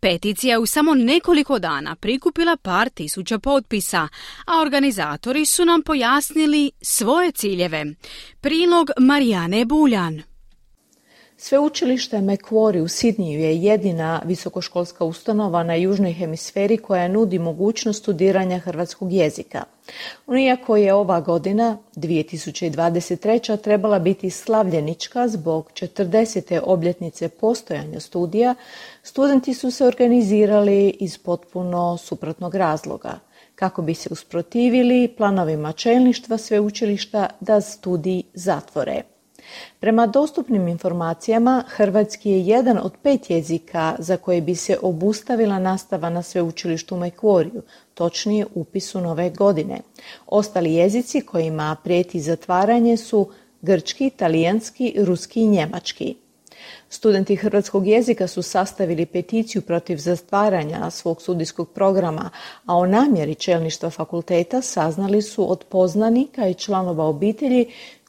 Peticija 0.00 0.60
u 0.60 0.66
samo 0.66 0.94
nekoliko 0.94 1.58
dana 1.58 1.96
prikupila 1.96 2.56
par 2.56 2.88
tisuća 2.88 3.38
potpisa, 3.38 4.08
a 4.46 4.60
organizatori 4.60 5.46
su 5.46 5.64
nam 5.64 5.82
pojasnili 5.82 6.70
svoje 6.80 7.32
ciljeve. 7.32 7.84
Prilog 8.40 8.90
Marijane 8.98 9.64
Buljan. 9.64 10.33
Sveučilište 11.46 12.20
Macquarie 12.20 12.82
u 12.82 12.88
Sidniju 12.88 13.40
je 13.40 13.62
jedina 13.62 14.22
visokoškolska 14.24 15.04
ustanova 15.04 15.62
na 15.62 15.74
južnoj 15.74 16.12
hemisferi 16.12 16.76
koja 16.76 17.08
nudi 17.08 17.38
mogućnost 17.38 18.02
studiranja 18.02 18.58
hrvatskog 18.58 19.12
jezika. 19.12 19.64
Iako 20.40 20.76
je 20.76 20.94
ova 20.94 21.20
godina, 21.20 21.78
2023. 21.96 23.56
trebala 23.56 23.98
biti 23.98 24.30
slavljenička 24.30 25.28
zbog 25.28 25.70
40. 25.72 26.60
obljetnice 26.62 27.28
postojanja 27.28 28.00
studija, 28.00 28.54
studenti 29.02 29.54
su 29.54 29.70
se 29.70 29.86
organizirali 29.86 30.88
iz 31.00 31.18
potpuno 31.18 31.96
suprotnog 31.96 32.54
razloga 32.54 33.18
kako 33.54 33.82
bi 33.82 33.94
se 33.94 34.08
usprotivili 34.12 35.14
planovima 35.16 35.72
čelništva 35.72 36.38
sveučilišta 36.38 37.28
da 37.40 37.60
studij 37.60 38.22
zatvore. 38.34 39.13
Prema 39.80 40.06
dostupnim 40.06 40.68
informacijama, 40.68 41.64
hrvatski 41.68 42.30
je 42.30 42.46
jedan 42.46 42.78
od 42.78 42.92
pet 43.02 43.30
jezika 43.30 43.96
za 43.98 44.16
koje 44.16 44.40
bi 44.40 44.54
se 44.54 44.78
obustavila 44.82 45.58
nastava 45.58 46.10
na 46.10 46.22
sveučilištu 46.22 46.96
Majkvoriju, 46.96 47.62
točnije 47.94 48.46
upisu 48.54 49.00
nove 49.00 49.30
godine. 49.30 49.80
Ostali 50.26 50.74
jezici 50.74 51.20
kojima 51.20 51.76
prijeti 51.84 52.20
zatvaranje 52.20 52.96
su 52.96 53.28
grčki, 53.62 54.10
talijanski, 54.10 54.94
ruski 54.98 55.40
i 55.40 55.48
njemački. 55.48 56.14
Studenti 56.88 57.36
hrvatskog 57.36 57.86
jezika 57.86 58.26
su 58.26 58.42
sastavili 58.42 59.06
peticiju 59.06 59.62
protiv 59.62 59.96
zatvaranja 59.96 60.90
svog 60.90 61.22
studijskog 61.22 61.70
programa, 61.70 62.30
a 62.66 62.76
o 62.76 62.86
namjeri 62.86 63.34
čelništva 63.34 63.90
fakulteta 63.90 64.62
saznali 64.62 65.22
su 65.22 65.50
od 65.50 65.64
poznanika 65.64 66.48
i 66.48 66.54
članova 66.54 67.04
obitelji 67.04 67.66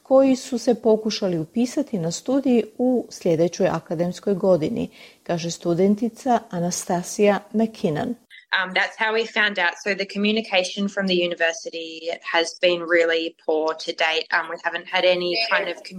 koji 0.08 0.36
su 0.36 0.58
se 0.58 0.74
pokušali 0.82 1.38
upisati 1.38 1.98
na 1.98 2.10
studij 2.10 2.62
u 2.78 3.06
sljedećoj 3.10 3.68
akademskoj 3.68 4.34
godini, 4.34 4.90
kaže 5.22 5.50
studentica 5.50 6.40
Anastasija 6.50 7.38
McKinnon. 7.52 8.14
Um, 8.58 8.74
that's 8.74 8.96
how 9.04 9.10
we 9.18 9.24
found 9.38 9.58
out. 9.64 9.74
So 9.84 9.88
the 10.02 10.08
communication 10.16 10.82
from 10.94 11.04
the 11.12 11.18
university 11.28 11.90
has 12.34 12.46
been 12.66 12.80
really 12.96 13.24
poor 13.46 13.66
to 13.84 13.90
date. 14.06 14.24
Um, 14.36 14.44
we 14.52 14.58
haven't 14.66 14.88
had 14.94 15.04
any 15.16 15.32
kind 15.52 15.66
of 15.72 15.76
uh, 15.76 15.98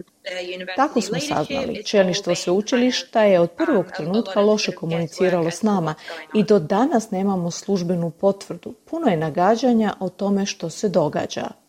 university 0.58 0.76
Tako 0.84 1.02
smo 1.02 1.20
saznali. 1.20 1.84
Čelništvo 1.84 2.36
sveučilišta 2.36 3.24
je 3.24 3.40
od 3.40 3.52
prvog 3.52 3.86
um, 3.86 3.92
trenutka 3.98 4.42
loše 4.42 4.72
komuniciralo 4.72 5.52
s 5.52 5.62
nama 5.62 5.96
i 6.34 6.44
do 6.44 6.60
danas 6.60 7.12
nemamo 7.12 7.52
službenu 7.52 8.12
potvrdu. 8.12 8.74
Puno 8.86 9.08
je 9.08 9.18
nagađanja 9.18 9.94
o 10.00 10.10
tome 10.10 10.46
što 10.46 10.70
se 10.70 10.90
događa. 10.90 11.67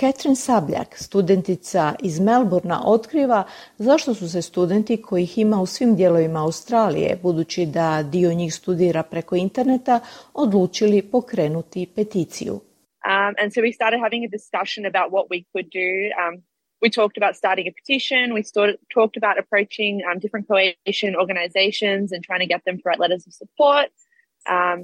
Catherine 0.00 0.36
Sabljak, 0.36 0.96
studentica 0.96 1.94
iz 2.02 2.20
Melburna, 2.20 2.82
otkriva 2.84 3.44
zašto 3.78 4.14
su 4.14 4.28
se 4.28 4.42
studenti 4.42 5.02
kojih 5.02 5.38
ima 5.38 5.60
u 5.60 5.66
svim 5.66 5.96
dijelovima 5.96 6.42
Australije, 6.44 7.18
budući 7.22 7.66
da 7.66 8.02
dio 8.02 8.34
njih 8.34 8.54
studira 8.54 9.02
preko 9.02 9.36
interneta, 9.36 10.00
odlučili 10.34 11.02
pokrenuti 11.02 11.86
peticiju. 11.96 12.54
Um, 12.54 13.34
and 13.40 13.52
so 13.54 13.60
we 13.60 13.72
started 13.74 14.00
having 14.06 14.22
a 14.24 14.30
discussion 14.38 14.82
about 14.92 15.08
what 15.14 15.26
we 15.32 15.38
could 15.52 15.68
do. 15.82 15.90
Um, 16.22 16.34
we 16.84 16.88
talked 16.98 17.16
about 17.20 17.34
starting 17.42 17.66
a 17.68 17.74
petition. 17.80 18.24
We 18.38 18.42
started, 18.52 18.76
talked 18.98 19.16
about 19.22 19.36
approaching 19.42 19.92
um, 20.08 20.16
different 20.24 20.46
coalition 20.52 21.10
organizations 21.22 22.06
and 22.12 22.20
trying 22.28 22.42
to 22.46 22.50
get 22.54 22.62
them 22.66 22.76
to 22.78 22.84
write 22.86 23.00
letters 23.04 23.24
of 23.28 23.32
support. 23.42 23.90
Um, 24.56 24.78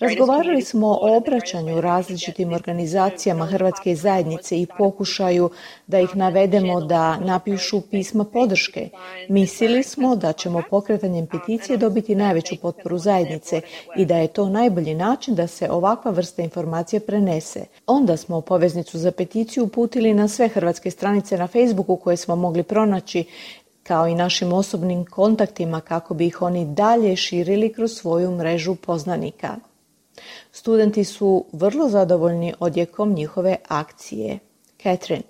Razgovarali 0.00 0.62
smo 0.62 0.88
o 0.88 1.16
obraćanju 1.16 1.80
različitim 1.80 2.52
organizacijama 2.52 3.46
Hrvatske 3.46 3.94
zajednice 3.94 4.60
i 4.60 4.66
pokušaju 4.78 5.50
da 5.86 6.00
ih 6.00 6.16
navedemo 6.16 6.80
da 6.80 7.18
napišu 7.18 7.80
pisma 7.90 8.24
podrške. 8.24 8.88
Mislili 9.28 9.82
smo 9.82 10.16
da 10.16 10.32
ćemo 10.32 10.62
pokretanjem 10.70 11.26
peticije 11.26 11.76
dobiti 11.76 12.14
najveću 12.14 12.56
potporu 12.62 12.98
zajednice 12.98 13.60
i 13.96 14.04
da 14.04 14.16
je 14.16 14.28
to 14.28 14.48
najbolji 14.48 14.94
način 14.94 15.34
da 15.34 15.46
se 15.46 15.70
ovakva 15.70 16.10
vrsta 16.10 16.42
informacije 16.42 17.00
prenese. 17.00 17.64
Onda 17.86 18.16
smo 18.16 18.40
poveznicu 18.40 18.98
za 18.98 19.12
peticiju 19.12 19.64
uputili 19.64 20.14
na 20.14 20.28
sve 20.28 20.48
hrvatske 20.48 20.90
stranice 20.90 21.38
na 21.38 21.46
Facebooku 21.46 21.96
koje 21.96 22.16
smo 22.16 22.36
mogli 22.36 22.62
pronaći 22.62 23.24
kao 23.84 24.08
i 24.08 24.14
našim 24.14 24.52
osobnim 24.52 25.04
kontaktima 25.04 25.80
kako 25.80 26.14
bi 26.14 26.26
ih 26.26 26.42
oni 26.42 26.64
dalje 26.64 27.16
širili 27.16 27.72
kroz 27.72 27.92
svoju 27.92 28.30
mrežu 28.30 28.74
poznanika. 28.74 29.56
Studenti 30.52 31.04
su 31.04 31.46
vrlo 31.52 31.88
zadovoljni 31.88 32.54
odjekom 32.60 33.14
njihove 33.14 33.56
akcije. 33.68 34.38
Catherine. 34.82 35.22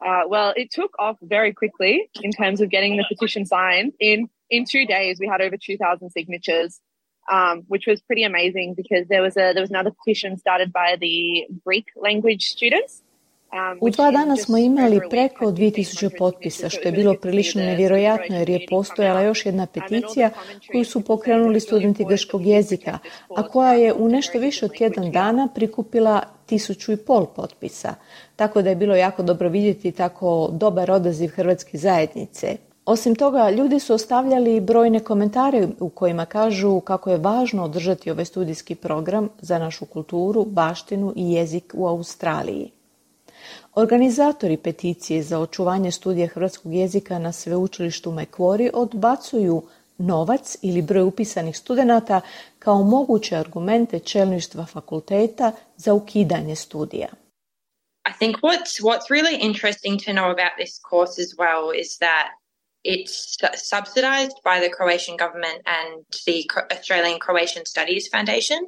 Uh, 0.00 0.24
well, 0.30 0.52
it 0.56 0.68
took 0.78 0.92
off 0.98 1.16
very 1.20 1.52
quickly 1.60 1.94
in 2.26 2.30
terms 2.40 2.60
of 2.60 2.66
getting 2.68 2.92
the 3.00 3.06
petition 3.12 3.42
signed. 3.46 3.92
In 3.98 4.28
in 4.56 4.64
two 4.74 4.84
days, 4.96 5.14
we 5.22 5.28
had 5.32 5.40
over 5.46 5.56
2,000 5.56 6.10
signatures, 6.10 6.80
um, 7.32 7.54
which 7.72 7.86
was 7.86 7.98
pretty 8.08 8.24
amazing 8.24 8.74
because 8.74 9.04
there 9.08 9.22
was 9.22 9.36
a 9.36 9.52
there 9.54 9.64
was 9.66 9.70
another 9.70 9.92
petition 9.98 10.36
started 10.36 10.72
by 10.72 10.96
the 11.04 11.46
Greek 11.66 11.86
language 12.06 12.42
students 12.56 13.01
U 13.80 13.90
dva 13.90 14.10
dana 14.10 14.36
smo 14.36 14.58
imali 14.58 15.00
preko 15.10 15.44
2000 15.44 16.18
potpisa, 16.18 16.68
što 16.68 16.88
je 16.88 16.92
bilo 16.92 17.14
prilično 17.14 17.62
nevjerojatno 17.62 18.36
jer 18.36 18.50
je 18.50 18.66
postojala 18.70 19.20
još 19.20 19.46
jedna 19.46 19.66
peticija 19.66 20.30
koju 20.72 20.84
su 20.84 21.00
pokrenuli 21.00 21.60
studenti 21.60 22.04
grškog 22.08 22.46
jezika, 22.46 22.98
a 23.36 23.48
koja 23.48 23.72
je 23.72 23.92
u 23.92 24.08
nešto 24.08 24.38
više 24.38 24.64
od 24.64 24.76
tjedan 24.76 25.10
dana 25.10 25.48
prikupila 25.54 26.22
tisuću 26.46 26.92
i 26.92 26.96
pol 26.96 27.26
potpisa. 27.26 27.94
Tako 28.36 28.62
da 28.62 28.70
je 28.70 28.76
bilo 28.76 28.96
jako 28.96 29.22
dobro 29.22 29.48
vidjeti 29.48 29.92
tako 29.92 30.48
dobar 30.52 30.90
odaziv 30.90 31.28
hrvatske 31.28 31.78
zajednice. 31.78 32.56
Osim 32.84 33.14
toga, 33.14 33.50
ljudi 33.50 33.78
su 33.78 33.94
ostavljali 33.94 34.60
brojne 34.60 35.00
komentare 35.00 35.68
u 35.80 35.88
kojima 35.88 36.26
kažu 36.26 36.80
kako 36.80 37.10
je 37.10 37.16
važno 37.16 37.64
održati 37.64 38.10
ovaj 38.10 38.24
studijski 38.24 38.74
program 38.74 39.28
za 39.40 39.58
našu 39.58 39.86
kulturu, 39.86 40.44
baštinu 40.44 41.12
i 41.16 41.32
jezik 41.32 41.74
u 41.76 41.86
Australiji. 41.86 42.70
Organizatori 43.74 44.56
peticije 44.56 45.22
za 45.22 45.38
očuvanje 45.38 45.90
studija 45.90 46.26
hrvatskog 46.28 46.74
jezika 46.74 47.18
na 47.18 47.32
sveučilištu 47.32 48.10
Macquarie 48.10 48.70
odbacuju 48.74 49.62
novac 49.98 50.56
ili 50.62 50.82
broj 50.82 51.02
upisanih 51.02 51.56
studenata 51.56 52.20
kao 52.58 52.82
moguće 52.82 53.36
argumente 53.36 53.98
čelništva 53.98 54.66
fakulteta 54.66 55.52
za 55.76 55.94
ukidanje 55.94 56.56
studija. 56.56 57.08
I 58.08 58.12
think 58.18 58.36
what's 58.36 58.82
what's 58.82 59.08
really 59.10 59.36
interesting 59.40 60.04
to 60.04 60.12
know 60.12 60.28
about 60.30 60.54
this 60.62 60.74
course 60.90 61.22
as 61.24 61.30
well 61.42 61.64
is 61.82 61.98
that 61.98 62.26
it's 62.84 63.14
subsidized 63.72 64.36
by 64.50 64.56
the 64.64 64.70
Croatian 64.76 65.16
government 65.24 65.60
and 65.78 65.88
the 66.26 66.38
Australian 66.76 67.18
Croatian 67.26 67.64
Studies 67.66 68.04
Foundation. 68.14 68.60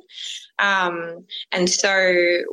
Um, 0.62 1.27
and 1.51 1.69
so 1.69 1.88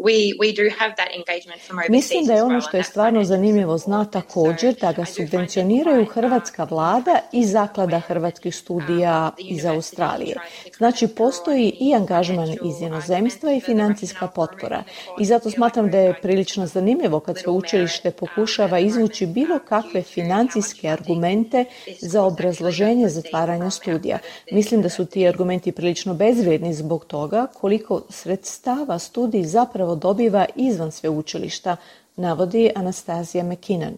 we, 0.01 0.33
we 0.39 0.51
do 0.55 0.69
have 0.79 0.95
that 0.95 1.09
engagement 1.13 1.61
from 1.61 1.79
Mislim 1.89 2.25
da 2.25 2.33
je 2.33 2.43
ono 2.43 2.61
što 2.61 2.77
je 2.77 2.83
stvarno 2.83 3.23
zanimljivo 3.23 3.77
zna 3.77 4.05
također 4.05 4.75
da 4.81 4.91
ga 4.91 5.05
subvencioniraju 5.05 6.05
hrvatska 6.05 6.63
vlada 6.63 7.19
i 7.31 7.45
zaklada 7.45 7.99
hrvatskih 7.99 8.55
studija 8.55 9.31
um, 9.39 9.45
iz 9.49 9.65
Australije. 9.65 10.35
Znači 10.77 11.07
postoji 11.07 11.75
i 11.79 11.95
angažman 11.95 12.49
iz 12.49 12.81
inozemstva 12.81 13.53
i 13.53 13.61
financijska 13.61 14.27
potpora. 14.27 14.83
I 15.19 15.25
zato 15.25 15.51
smatram 15.51 15.91
da 15.91 15.97
je 15.97 16.19
prilično 16.21 16.65
zanimljivo 16.65 17.19
kad 17.19 17.37
sveučilište 17.37 18.11
pokušava 18.11 18.79
izvući 18.79 19.25
bilo 19.25 19.59
kakve 19.59 20.01
financijske 20.01 20.89
argumente 20.89 21.65
za 21.99 22.23
obrazloženje 22.23 23.09
zatvaranja 23.09 23.69
studija. 23.69 24.19
Mislim 24.51 24.81
da 24.81 24.89
su 24.89 25.05
ti 25.05 25.27
argumenti 25.27 25.71
prilično 25.71 26.13
bezvrijedni 26.13 26.73
zbog 26.73 27.05
toga 27.05 27.47
koliko 27.61 27.90
sredstava 28.09 28.99
studij 28.99 29.43
zapravo 29.43 29.95
dobiva 29.95 30.45
izvan 30.55 30.91
sveučilišta, 30.91 31.75
navodi 32.15 32.71
Anastazija 32.75 33.43
McKinnon. 33.43 33.97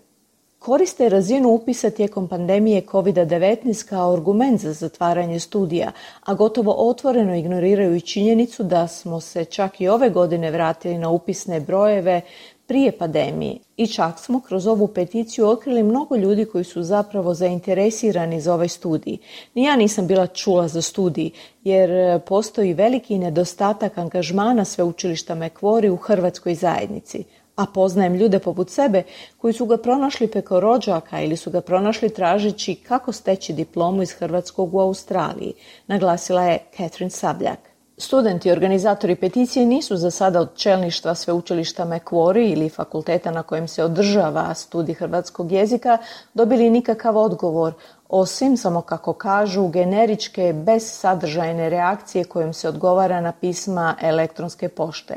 Koriste 0.59 1.09
razinu 1.09 1.49
upisa 1.49 1.89
tijekom 1.89 2.27
pandemije 2.27 2.81
COVID-19 2.81 3.89
kao 3.89 4.13
argument 4.13 4.61
za 4.61 4.73
zatvaranje 4.73 5.39
studija, 5.39 5.91
a 6.23 6.33
gotovo 6.33 6.75
otvoreno 6.77 7.35
ignoriraju 7.35 7.95
i 7.95 8.01
činjenicu 8.01 8.63
da 8.63 8.87
smo 8.87 9.19
se 9.19 9.45
čak 9.45 9.81
i 9.81 9.87
ove 9.87 10.09
godine 10.09 10.51
vratili 10.51 10.97
na 10.97 11.09
upisne 11.09 11.59
brojeve 11.59 12.21
prije 12.67 12.91
pandemije 12.91 13.57
i 13.77 13.87
čak 13.87 14.19
smo 14.19 14.39
kroz 14.39 14.67
ovu 14.67 14.87
peticiju 14.87 15.47
otkrili 15.47 15.83
mnogo 15.83 16.15
ljudi 16.15 16.45
koji 16.45 16.63
su 16.63 16.83
zapravo 16.83 17.33
zainteresirani 17.33 18.41
za 18.41 18.53
ovaj 18.53 18.69
studij. 18.69 19.17
Ni 19.53 19.63
ja 19.63 19.75
nisam 19.75 20.07
bila 20.07 20.27
čula 20.27 20.67
za 20.67 20.81
studij 20.81 21.29
jer 21.63 21.91
e, 21.91 22.19
postoji 22.19 22.73
veliki 22.73 23.17
nedostatak 23.17 23.97
angažmana 23.97 24.65
sveučilišta 24.65 25.35
Mekvori 25.35 25.89
u 25.89 25.95
hrvatskoj 25.95 26.55
zajednici. 26.55 27.23
A 27.55 27.65
poznajem 27.65 28.15
ljude 28.15 28.39
poput 28.39 28.69
sebe 28.69 29.03
koji 29.37 29.53
su 29.53 29.65
ga 29.65 29.77
pronašli 29.77 30.27
preko 30.27 30.59
rođaka 30.59 31.21
ili 31.21 31.37
su 31.37 31.51
ga 31.51 31.61
pronašli 31.61 32.09
tražeći 32.09 32.75
kako 32.75 33.11
steći 33.11 33.53
diplomu 33.53 34.01
iz 34.01 34.11
Hrvatskog 34.11 34.75
u 34.75 34.79
Australiji, 34.79 35.53
naglasila 35.87 36.43
je 36.43 36.59
Catherine 36.77 37.09
Sabljak. 37.09 37.72
Studenti 37.97 38.51
organizatori 38.51 39.15
peticije 39.15 39.65
nisu 39.65 39.97
za 39.97 40.11
sada 40.11 40.39
od 40.39 40.55
čelništva 40.55 41.15
sveučilišta 41.15 41.85
Macquarie 41.85 42.51
ili 42.51 42.69
fakulteta 42.69 43.31
na 43.31 43.43
kojem 43.43 43.67
se 43.67 43.83
održava 43.83 44.53
studij 44.53 44.95
hrvatskog 44.95 45.51
jezika 45.51 45.97
dobili 46.33 46.69
nikakav 46.69 47.17
odgovor, 47.17 47.73
osim, 48.09 48.57
samo 48.57 48.81
kako 48.81 49.13
kažu, 49.13 49.67
generičke 49.67 50.53
sadržajne 50.79 51.69
reakcije 51.69 52.23
kojom 52.23 52.53
se 52.53 52.69
odgovara 52.69 53.21
na 53.21 53.31
pisma 53.31 53.95
elektronske 54.01 54.69
pošte. 54.69 55.15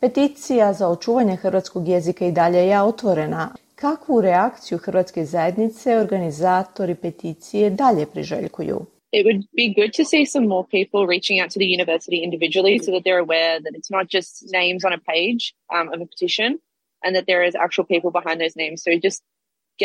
Peticija 0.00 0.72
za 0.72 0.88
očuvanje 0.88 1.36
hrvatskog 1.36 1.88
jezika 1.88 2.24
i 2.24 2.32
dalje 2.32 2.66
je 2.66 2.82
otvorena. 2.82 3.48
Kakvu 3.74 4.20
reakciju 4.20 4.78
hrvatske 4.78 5.24
zajednice 5.24 5.98
organizatori 5.98 6.94
peticije 6.94 7.70
dalje 7.70 8.06
priželjkuju? 8.06 8.86
It 9.12 9.24
would 9.24 9.44
be 9.54 9.74
good 9.74 9.92
to 9.94 10.04
see 10.04 10.24
some 10.24 10.46
more 10.46 10.66
people 10.66 11.06
reaching 11.06 11.40
out 11.40 11.50
to 11.50 11.58
the 11.58 11.66
university 11.66 12.22
individually 12.22 12.78
so 12.78 12.92
that 12.92 13.02
they're 13.04 13.18
aware 13.18 13.60
that 13.60 13.74
it's 13.74 13.90
not 13.90 14.08
just 14.08 14.44
names 14.52 14.84
on 14.84 14.92
a 14.92 14.98
page 14.98 15.54
um, 15.74 15.88
of 15.92 16.00
a 16.00 16.06
petition 16.06 16.58
and 17.02 17.16
that 17.16 17.26
there 17.26 17.42
is 17.42 17.54
actual 17.54 17.84
people 17.84 18.10
behind 18.10 18.40
those 18.40 18.56
names. 18.56 18.82
So 18.82 18.90
just 19.02 19.22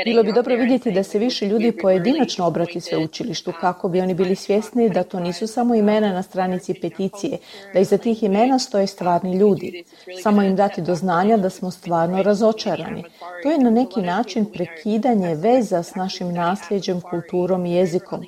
Bilo 0.06 0.24
bi 0.24 0.32
dobro 0.32 0.56
vidjeti 0.56 0.92
da 0.92 1.04
se 1.04 1.20
više 1.20 1.46
ljudi 1.46 1.72
pojedinačno 1.82 2.48
obrati 2.48 2.82
sveučilištu 2.82 3.54
kako 3.62 3.90
bi 3.90 4.02
oni 4.02 4.14
bili 4.14 4.36
svjesni 4.36 4.90
da 4.90 5.04
to 5.04 5.20
nisu 5.20 5.48
samo 5.48 5.76
imena 5.76 6.14
na 6.14 6.24
stranici 6.24 6.74
peticije, 6.74 7.38
da 7.74 7.80
iza 7.80 7.98
tih 7.98 8.24
imena 8.24 8.60
stoje 8.60 8.88
stvarni 8.88 9.38
ljudi. 9.38 9.84
Samo 10.24 10.44
im 10.44 10.56
dati 10.56 10.82
do 10.82 10.96
znanja 10.96 11.38
da 11.38 11.50
smo 11.50 11.72
stvarno 11.72 12.24
razočarani. 12.24 13.04
To 13.44 13.52
je 13.52 13.58
na 13.58 13.70
neki 13.70 14.02
način 14.02 14.46
prekidanje 14.46 15.36
veza 15.36 15.84
s 15.84 15.96
našim 15.96 16.34
nasljeđem, 16.34 17.02
kulturom 17.02 17.66
i 17.66 17.74
jezikom. 17.74 18.26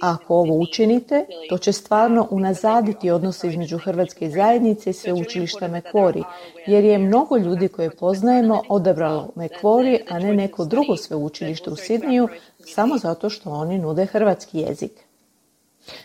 Ako 0.00 0.34
ovo 0.34 0.54
učinite, 0.58 1.26
to 1.48 1.58
će 1.58 1.72
stvarno 1.72 2.26
unazaditi 2.30 3.10
odnose 3.10 3.48
između 3.48 3.78
Hrvatske 3.78 4.30
zajednice 4.30 4.90
i 4.90 4.92
sveučilišta 4.92 5.68
Mekvori, 5.68 6.22
jer 6.66 6.84
je 6.84 6.98
mnogo 6.98 7.36
ljudi 7.36 7.68
koje 7.68 7.90
poznajemo 7.90 8.62
odabralo 8.68 9.28
Mekvori, 9.34 10.00
a 10.10 10.18
ne 10.18 10.34
neko 10.34 10.64
drugo 10.64 10.96
sveučilište 10.96 11.70
u 11.70 11.76
Sidniju, 11.76 12.28
samo 12.64 12.98
zato 12.98 13.30
što 13.30 13.50
oni 13.50 13.78
nude 13.78 14.06
hrvatski 14.06 14.58
jezik. 14.58 14.92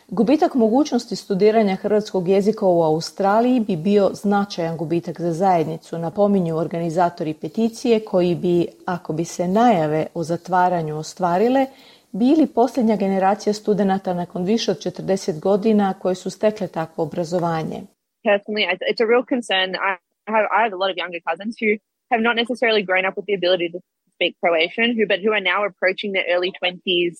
Gubitak 0.08 0.56
mogućnosti 0.56 1.16
studiranja 1.16 1.76
hrvatskog 1.76 2.28
jezika 2.28 2.66
u 2.66 2.84
Australiji 2.84 3.60
bi 3.60 3.76
bio 3.76 4.12
značajan 4.14 4.78
gubitak 4.78 5.22
za 5.22 5.34
zajednicu, 5.34 5.98
napominju 5.98 6.58
organizatori 6.58 7.34
peticije 7.34 8.00
koji 8.00 8.36
bi, 8.36 8.68
ako 8.86 9.14
bi 9.14 9.26
se 9.26 9.48
najave 9.48 10.08
o 10.14 10.24
zatvaranju 10.24 10.98
ostvarile, 10.98 11.66
bili 12.12 12.48
posljednja 12.48 12.96
generacija 12.96 13.54
studenata 13.54 14.14
nakon 14.14 14.44
više 14.44 14.72
od 14.72 14.78
40 14.78 15.40
godina 15.40 15.94
koji 15.94 16.16
su 16.16 16.30
stekle 16.30 16.68
takvo 16.68 17.04
obrazovanje. 17.04 17.82
Personally, 18.30 18.66
it's 18.92 19.02
a 19.04 19.10
real 19.14 19.26
concern. 19.34 19.70
I 19.76 19.92
have, 20.34 20.46
I 20.58 20.60
have 20.64 20.74
a 20.78 20.82
lot 20.84 20.92
of 20.92 20.98
younger 21.04 21.22
cousins 21.30 21.54
who 21.62 21.72
have 22.12 22.22
not 22.28 22.36
necessarily 22.42 22.84
grown 22.90 23.06
up 23.10 23.16
with 23.18 23.28
the 23.30 23.38
ability 23.42 23.68
to 23.74 23.80
speak 24.16 24.34
Croatian, 24.42 24.90
who, 24.96 25.04
but 25.12 25.20
who 25.24 25.32
are 25.38 25.46
now 25.54 25.60
approaching 25.70 26.12
their 26.12 26.28
early 26.34 26.52
20s 26.62 27.14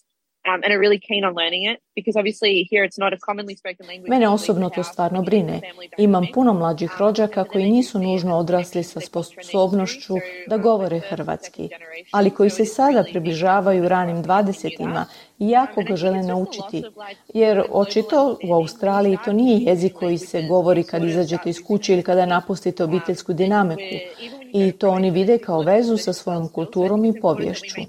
um, 0.48 0.60
and 0.64 0.70
are 0.74 0.82
really 0.86 1.02
keen 1.10 1.24
on 1.28 1.34
learning 1.42 1.64
it 1.72 1.78
because 2.00 2.20
obviously 2.22 2.54
here 2.72 2.84
it's 2.88 3.00
not 3.04 3.14
a 3.14 3.20
commonly 3.28 3.56
spoken 3.58 3.88
language. 3.88 4.10
Mene 4.10 4.30
osobno 4.30 4.70
to 4.70 4.84
stvarno 4.84 5.22
brine. 5.22 5.62
Imam 5.98 6.26
puno 6.34 6.54
mlađih 6.54 6.92
rođaka 7.00 7.44
koji 7.44 7.72
nisu 7.72 8.00
nužno 8.00 8.38
odrasli 8.38 8.84
sa 8.84 9.00
sposobnošću 9.00 10.16
da 10.48 10.58
govore 10.58 11.00
hrvatski, 11.00 11.70
ali 12.12 12.30
koji 12.30 12.50
se 12.50 12.66
sada 12.66 13.04
približavaju 13.12 13.90
ranim 13.90 14.22
dvadesetima 14.22 15.06
i 15.40 15.50
jako 15.50 15.82
ga 15.88 15.96
žele 15.96 16.24
naučiti. 16.24 16.84
Jer 17.34 17.64
očito 17.72 18.38
u 18.44 18.54
Australiji 18.54 19.18
to 19.26 19.34
nije 19.34 19.60
jezik 19.60 19.94
koji 19.94 20.18
se 20.18 20.42
govori 20.42 20.84
kad 20.84 21.04
izađete 21.04 21.50
iz 21.50 21.64
kuće 21.68 21.94
ili 21.94 22.04
kada 22.04 22.26
napustite 22.26 22.84
obiteljsku 22.84 23.34
dinamiku 23.34 23.96
i 24.54 24.72
to 24.72 24.90
oni 24.90 25.12
vide 25.12 25.38
kao 25.38 25.62
vezu 25.62 25.98
sa 25.98 26.14
svojom 26.14 26.48
kulturom 26.48 27.06
i 27.06 27.20
povješću. 27.22 27.82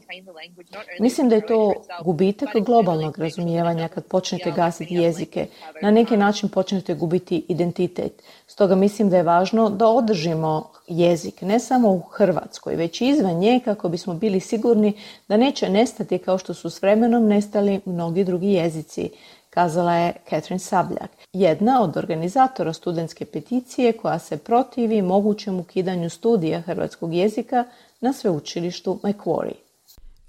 Mislim 1.00 1.28
da 1.28 1.34
je 1.34 1.46
to 1.46 1.72
gubitak 2.04 2.48
globalnog 2.66 3.18
razumijevanja 3.18 3.88
kad 4.00 4.08
počnete 4.08 4.50
gasiti 4.50 4.94
jezike. 4.94 5.46
Na 5.82 5.90
neki 5.90 6.16
način 6.16 6.48
počnete 6.48 6.94
gubiti 6.94 7.44
identitet. 7.48 8.22
Stoga 8.46 8.74
mislim 8.74 9.10
da 9.10 9.16
je 9.16 9.22
važno 9.22 9.70
da 9.70 9.88
održimo 9.88 10.70
jezik, 10.88 11.42
ne 11.42 11.58
samo 11.60 11.90
u 11.90 12.00
Hrvatskoj, 12.00 12.76
već 12.76 13.00
i 13.00 13.08
izvan 13.08 13.38
nje 13.38 13.60
kako 13.64 13.88
bismo 13.88 14.14
bili 14.14 14.40
sigurni 14.40 14.92
da 15.28 15.36
neće 15.36 15.68
nestati 15.68 16.18
kao 16.18 16.38
što 16.38 16.54
su 16.54 16.70
s 16.70 16.82
vremenom 16.82 17.26
nestali 17.26 17.80
mnogi 17.84 18.24
drugi 18.24 18.52
jezici 18.52 19.10
kazala 19.50 19.94
je 19.94 20.12
Catherine 20.30 20.58
Sabljak, 20.58 21.10
jedna 21.32 21.82
od 21.82 21.96
organizatora 21.96 22.72
studentske 22.72 23.24
peticije 23.24 23.92
koja 23.92 24.18
se 24.18 24.36
protivi 24.36 25.02
mogućem 25.02 25.60
ukidanju 25.60 26.10
studija 26.10 26.60
hrvatskog 26.60 27.14
jezika 27.14 27.64
na 28.00 28.12
sveučilištu 28.12 28.98
Macquarie. 29.02 29.69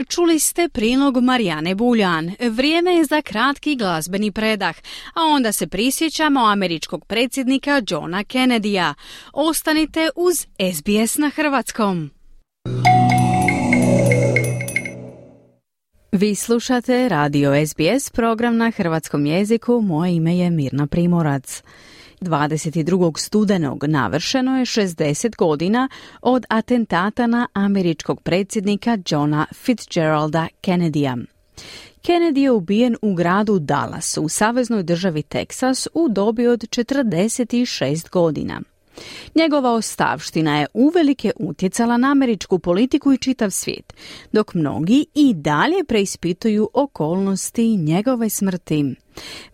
Čuli 0.07 0.39
ste 0.39 0.69
prilog 0.69 1.17
Marijane 1.17 1.75
Buljan. 1.75 2.31
Vrijeme 2.39 2.91
je 2.91 3.05
za 3.05 3.21
kratki 3.21 3.75
glazbeni 3.75 4.31
predah, 4.31 4.75
a 5.13 5.21
onda 5.21 5.51
se 5.51 5.67
prisjećamo 5.67 6.39
američkog 6.45 7.05
predsjednika 7.05 7.81
Johna 7.87 8.23
Kennedya. 8.23 8.93
Ostanite 9.33 10.09
uz 10.15 10.47
SBS 10.73 11.17
na 11.17 11.29
hrvatskom. 11.29 12.11
Vi 16.11 16.35
slušate 16.35 17.09
radio 17.09 17.51
SBS 17.65 18.09
program 18.09 18.57
na 18.57 18.71
hrvatskom 18.71 19.25
jeziku. 19.25 19.81
Moje 19.81 20.15
ime 20.15 20.37
je 20.37 20.49
Mirna 20.49 20.87
Primorac. 20.87 21.63
22. 22.21 23.19
studenog 23.19 23.83
navršeno 23.83 24.57
je 24.57 24.65
60 24.65 25.35
godina 25.37 25.89
od 26.21 26.45
atentata 26.49 27.27
na 27.27 27.47
američkog 27.53 28.21
predsjednika 28.21 28.97
Johna 29.09 29.45
Fitzgeralda 29.53 30.47
Kennedya. 30.61 31.17
Kennedy 32.03 32.37
je 32.37 32.51
ubijen 32.51 32.95
u 33.01 33.13
gradu 33.13 33.59
Dallas 33.59 34.17
u 34.17 34.29
saveznoj 34.29 34.83
državi 34.83 35.23
Teksas 35.23 35.87
u 35.93 36.09
dobi 36.09 36.47
od 36.47 36.59
46 36.59 38.09
godina. 38.09 38.61
Njegova 39.35 39.71
ostavština 39.71 40.59
je 40.59 40.67
uvelike 40.73 41.31
utjecala 41.39 41.97
na 41.97 42.11
američku 42.11 42.59
politiku 42.59 43.13
i 43.13 43.17
čitav 43.17 43.49
svijet, 43.49 43.93
dok 44.31 44.53
mnogi 44.53 45.05
i 45.15 45.33
dalje 45.33 45.83
preispituju 45.87 46.69
okolnosti 46.73 47.77
njegove 47.77 48.29
smrti. 48.29 48.95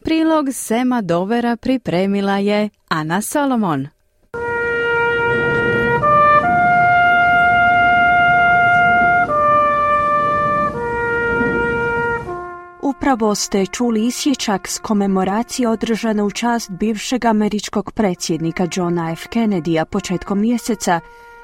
Prilog 0.03 0.47
Sema 0.53 1.01
Dovera 1.01 1.55
pripremila 1.55 2.37
je 2.37 2.69
Ana 2.87 3.21
Solomon. 3.21 3.87
Upravo 12.97 13.35
ste 13.35 13.65
čuli 13.65 14.05
isječak 14.05 14.67
s 14.67 14.79
komemoracije 14.79 15.69
održane 15.69 16.23
u 16.23 16.31
čast 16.31 16.71
bivšeg 16.71 17.25
američkog 17.25 17.91
predsjednika 17.91 18.67
Johna 18.73 19.11
F. 19.11 19.27
Kennedya 19.27 19.85
početkom 19.85 20.41
mjeseca, 20.41 20.99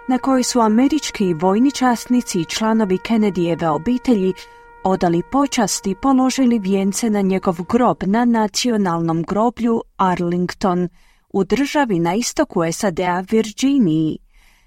na 0.08 0.18
kojoj 0.18 0.44
su 0.44 0.60
američki 0.60 1.34
vojni 1.34 1.72
časnici 1.72 2.40
i 2.40 2.46
članovi 2.46 2.98
Kennedyjeve 2.98 3.68
obitelji 3.68 4.34
odali 4.84 5.22
počasti 5.32 5.92
i 5.92 5.96
položili 5.96 6.60
vijence 6.60 7.10
na 7.10 7.22
njegov 7.22 7.58
grob 7.70 7.98
na 8.06 8.26
nacionalnom 8.26 9.24
groblju 9.24 9.82
Arlington 9.98 10.90
u 11.34 11.44
državi 11.44 12.00
na 12.00 12.14
istoku 12.14 12.62
SAD-a 12.72 13.24
Virginiji. 13.32 14.18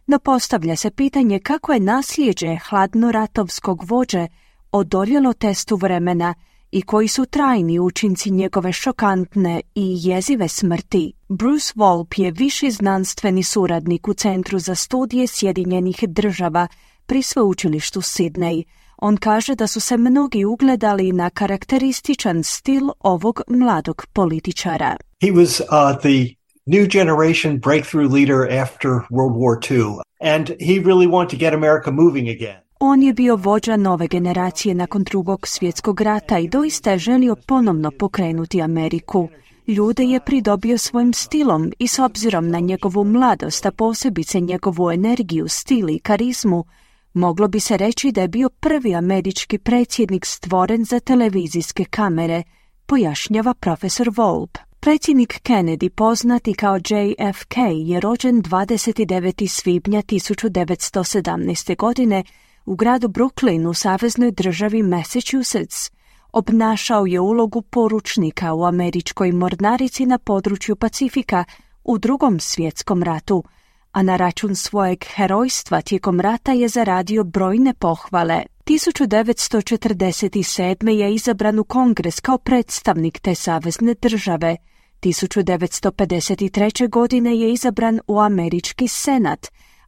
No 0.07 0.18
postavlja 0.18 0.76
se 0.76 0.91
pitanje 0.91 1.39
kako 1.39 1.72
je 1.72 1.80
nasljeđe 1.80 2.57
hladnoratovskog 2.68 3.84
vođe 3.84 4.26
odoljelo 4.72 5.32
testu 5.32 5.76
vremena 5.76 6.34
i 6.76 6.82
koji 6.82 7.08
su 7.08 7.26
trajni 7.26 7.78
učinci 7.78 8.30
njegove 8.30 8.72
šokantne 8.72 9.60
i 9.74 9.98
jezive 10.02 10.48
smrti. 10.48 11.12
Bruce 11.28 11.72
Wolp 11.76 12.22
je 12.22 12.30
viši 12.30 12.70
znanstveni 12.70 13.42
suradnik 13.42 14.08
u 14.08 14.14
Centru 14.14 14.58
za 14.58 14.74
studije 14.74 15.26
Sjedinjenih 15.26 16.04
država 16.08 16.68
pri 17.06 17.22
sveučilištu 17.22 18.00
Sydney. 18.00 18.62
On 18.96 19.16
kaže 19.16 19.54
da 19.54 19.66
su 19.66 19.80
se 19.80 19.96
mnogi 19.96 20.44
ugledali 20.44 21.12
na 21.12 21.30
karakterističan 21.30 22.42
stil 22.44 22.82
ovog 23.00 23.40
mladog 23.48 24.06
političara. 24.12 24.96
He 25.22 25.30
was 25.32 25.60
uh, 25.60 26.00
the 26.00 26.34
new 26.66 26.86
generation 26.92 27.60
breakthrough 27.60 28.12
leader 28.12 28.62
after 28.62 28.90
World 28.90 29.36
War 29.36 29.58
II 29.70 30.06
and 30.34 30.48
he 30.48 30.74
really 30.88 31.06
wanted 31.06 31.30
to 31.30 31.36
get 31.36 31.54
America 31.54 31.90
moving 31.90 32.28
again. 32.28 32.65
On 32.80 33.02
je 33.02 33.12
bio 33.12 33.36
vođa 33.36 33.76
nove 33.76 34.06
generacije 34.06 34.74
nakon 34.74 35.02
drugog 35.02 35.48
svjetskog 35.48 36.00
rata 36.00 36.38
i 36.38 36.48
doista 36.48 36.90
je 36.90 36.98
želio 36.98 37.36
ponovno 37.46 37.90
pokrenuti 37.90 38.62
Ameriku. 38.62 39.28
Ljude 39.66 40.04
je 40.04 40.20
pridobio 40.20 40.78
svojim 40.78 41.12
stilom 41.12 41.72
i 41.78 41.88
s 41.88 41.98
obzirom 41.98 42.48
na 42.48 42.60
njegovu 42.60 43.04
mladost, 43.04 43.66
a 43.66 43.70
posebice 43.70 44.40
njegovu 44.40 44.90
energiju, 44.90 45.48
stil 45.48 45.90
i 45.90 45.98
karizmu, 45.98 46.64
moglo 47.12 47.48
bi 47.48 47.60
se 47.60 47.76
reći 47.76 48.12
da 48.12 48.20
je 48.20 48.28
bio 48.28 48.48
prvi 48.48 48.94
američki 48.94 49.58
predsjednik 49.58 50.26
stvoren 50.26 50.84
za 50.84 51.00
televizijske 51.00 51.84
kamere, 51.84 52.42
pojašnjava 52.86 53.54
profesor 53.54 54.10
Volb. 54.16 54.50
Predsjednik 54.80 55.40
Kennedy, 55.42 55.88
poznati 55.88 56.54
kao 56.54 56.76
JFK, 56.76 57.56
je 57.74 58.00
rođen 58.00 58.42
29. 58.42 59.48
svibnja 59.48 60.02
1917. 60.02 61.76
godine 61.76 62.24
u 62.66 62.76
gradu 62.76 63.08
Brooklyn 63.08 63.68
u 63.68 63.74
saveznoj 63.74 64.30
državi 64.30 64.82
Massachusetts. 64.82 65.90
Obnašao 66.32 67.06
je 67.06 67.20
ulogu 67.20 67.62
poručnika 67.62 68.54
u 68.54 68.64
američkoj 68.64 69.32
mornarici 69.32 70.06
na 70.06 70.18
području 70.18 70.76
Pacifika 70.76 71.44
u 71.84 71.98
drugom 71.98 72.40
svjetskom 72.40 73.02
ratu, 73.02 73.44
a 73.92 74.02
na 74.02 74.16
račun 74.16 74.54
svojeg 74.54 75.04
herojstva 75.14 75.80
tijekom 75.80 76.20
rata 76.20 76.52
je 76.52 76.68
zaradio 76.68 77.24
brojne 77.24 77.74
pohvale. 77.74 78.42
1947. 78.66 80.88
je 80.88 81.14
izabran 81.14 81.58
u 81.58 81.64
kongres 81.64 82.20
kao 82.20 82.38
predstavnik 82.38 83.20
te 83.20 83.34
savezne 83.34 83.94
države. 84.02 84.56
1953. 85.00 86.88
godine 86.88 87.36
je 87.36 87.52
izabran 87.52 88.00
u 88.06 88.20
američki 88.20 88.88
senat, 88.88 89.46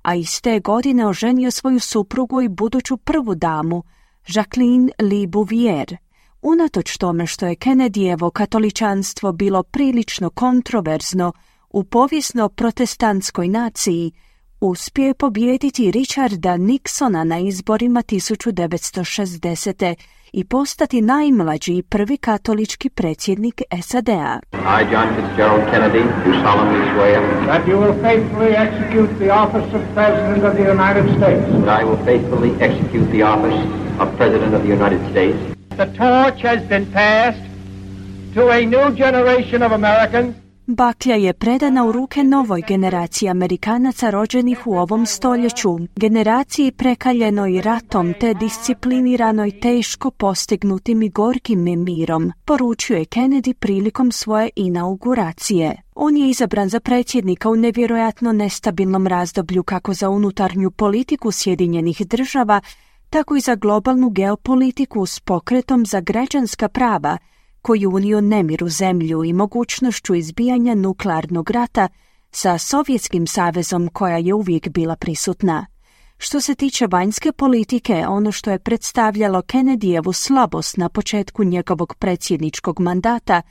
a 0.09 0.15
iste 0.15 0.61
godine 0.61 1.07
oženio 1.07 1.51
svoju 1.51 1.81
suprugu 1.81 2.43
i 2.43 2.49
buduću 2.49 2.97
prvu 2.97 3.35
damu, 3.35 3.83
Jacqueline 4.27 4.91
Lee 5.03 5.27
Bouvier. 5.27 5.97
Unatoč 6.43 6.97
tome 6.97 7.27
što 7.27 7.47
je 7.47 7.57
Kennedyjevo 7.57 8.31
katoličanstvo 8.31 9.33
bilo 9.33 9.63
prilično 9.63 10.31
kontroverzno 10.31 11.33
u 11.71 11.85
povijesno 11.85 12.49
protestantskoj 12.49 13.49
naciji, 13.49 14.13
uspije 14.61 15.07
je 15.07 15.15
pobijediti 15.15 15.91
Richarda 15.91 16.57
Nixona 16.57 17.25
na 17.25 17.39
izborima 17.39 18.03
1960. 18.03 19.95
i 20.33 20.45
postati 20.45 21.03
najmlađi 21.03 21.72
i 21.72 21.83
prvi 21.83 22.16
katolički 22.16 22.91
predsjednik 22.91 23.62
SAD-a. 23.83 24.41
I, 24.53 24.93
John 24.93 25.09
Fitzgerald 25.16 25.62
Kennedy, 25.70 26.03
do 26.24 26.33
solemnly 26.45 26.83
swear 26.93 27.20
that 27.47 27.68
you 27.68 27.76
will 27.81 27.97
faithfully 28.03 28.53
execute 28.64 29.11
the 29.18 29.31
office 29.31 29.74
of 29.76 29.83
President 29.95 30.45
of 30.45 30.53
the 30.57 30.70
United 30.76 31.07
States. 31.16 31.43
That 31.64 31.81
I 31.81 31.85
will 31.85 32.05
faithfully 32.05 32.51
execute 32.61 33.11
the 33.11 33.22
office 33.22 33.61
of 34.01 34.16
President 34.16 34.55
of 34.55 34.62
the 34.62 34.72
United 34.79 35.01
States. 35.11 35.39
The 35.76 35.87
torch 35.87 36.41
has 36.43 36.61
been 36.68 36.87
passed 36.93 37.45
to 38.35 38.43
a 38.51 38.66
new 38.66 38.87
generation 39.05 39.62
of 39.62 39.72
Americans 39.72 40.35
Baklja 40.71 41.14
je 41.14 41.33
predana 41.33 41.85
u 41.85 41.93
ruke 41.93 42.25
novoj 42.25 42.62
generaciji 42.69 43.29
Amerikanaca 43.29 44.11
rođenih 44.11 44.66
u 44.66 44.75
ovom 44.75 45.07
stoljeću, 45.07 45.79
generaciji 45.97 46.73
prekaljenoj 46.73 47.61
ratom 47.62 48.14
te 48.21 48.35
discipliniranoj 48.35 49.61
teško 49.61 50.11
postignutim 50.11 51.03
i 51.03 51.09
gorkim 51.09 51.85
mirom, 51.85 52.33
poručio 52.45 52.97
je 52.97 53.05
Kennedy 53.05 53.53
prilikom 53.53 54.12
svoje 54.12 54.51
inauguracije. 54.57 55.83
On 55.95 56.16
je 56.16 56.31
izabran 56.31 56.69
za 56.69 56.81
predsjednika 56.81 57.51
u 57.51 57.57
nevjerojatno 57.57 58.33
nestabilnom 58.33 59.07
razdoblju 59.07 59.62
kako 59.62 59.95
za 59.95 60.09
unutarnju 60.09 60.71
politiku 60.71 61.33
Sjedinjenih 61.33 62.07
država, 62.07 62.61
tako 63.11 63.37
i 63.37 63.41
za 63.41 63.55
globalnu 63.55 64.11
geopolitiku 64.11 65.07
s 65.07 65.21
pokretom 65.21 65.87
za 65.87 66.01
građanska 66.01 66.69
prava, 66.69 67.19
koji 67.63 67.87
unio 67.87 68.21
nemir 68.21 68.65
u 68.65 68.69
zemlju 68.69 69.25
i 69.25 69.33
mogućnošću 69.33 70.15
izbijanja 70.15 70.75
nuklearnog 70.75 71.51
rata 71.51 71.89
sa 72.31 72.59
Sovjetskim 72.59 73.27
savezom 73.27 73.89
koja 73.89 74.17
je 74.17 74.35
uvijek 74.35 74.69
bila 74.69 74.97
prisutna. 74.97 75.67
Što 76.19 76.41
se 76.41 76.55
tiče 76.55 76.87
vanjske 76.87 77.33
politike, 77.33 78.05
ono 78.09 78.33
što 78.33 78.51
je 78.51 78.59
predstavljalo 78.59 79.43
Kennedyjevu 79.43 80.13
slabost 80.13 80.77
na 80.77 80.89
početku 80.89 81.45
njegovog 81.45 81.95
predsjedničkog 81.95 82.81
mandata 82.81 83.43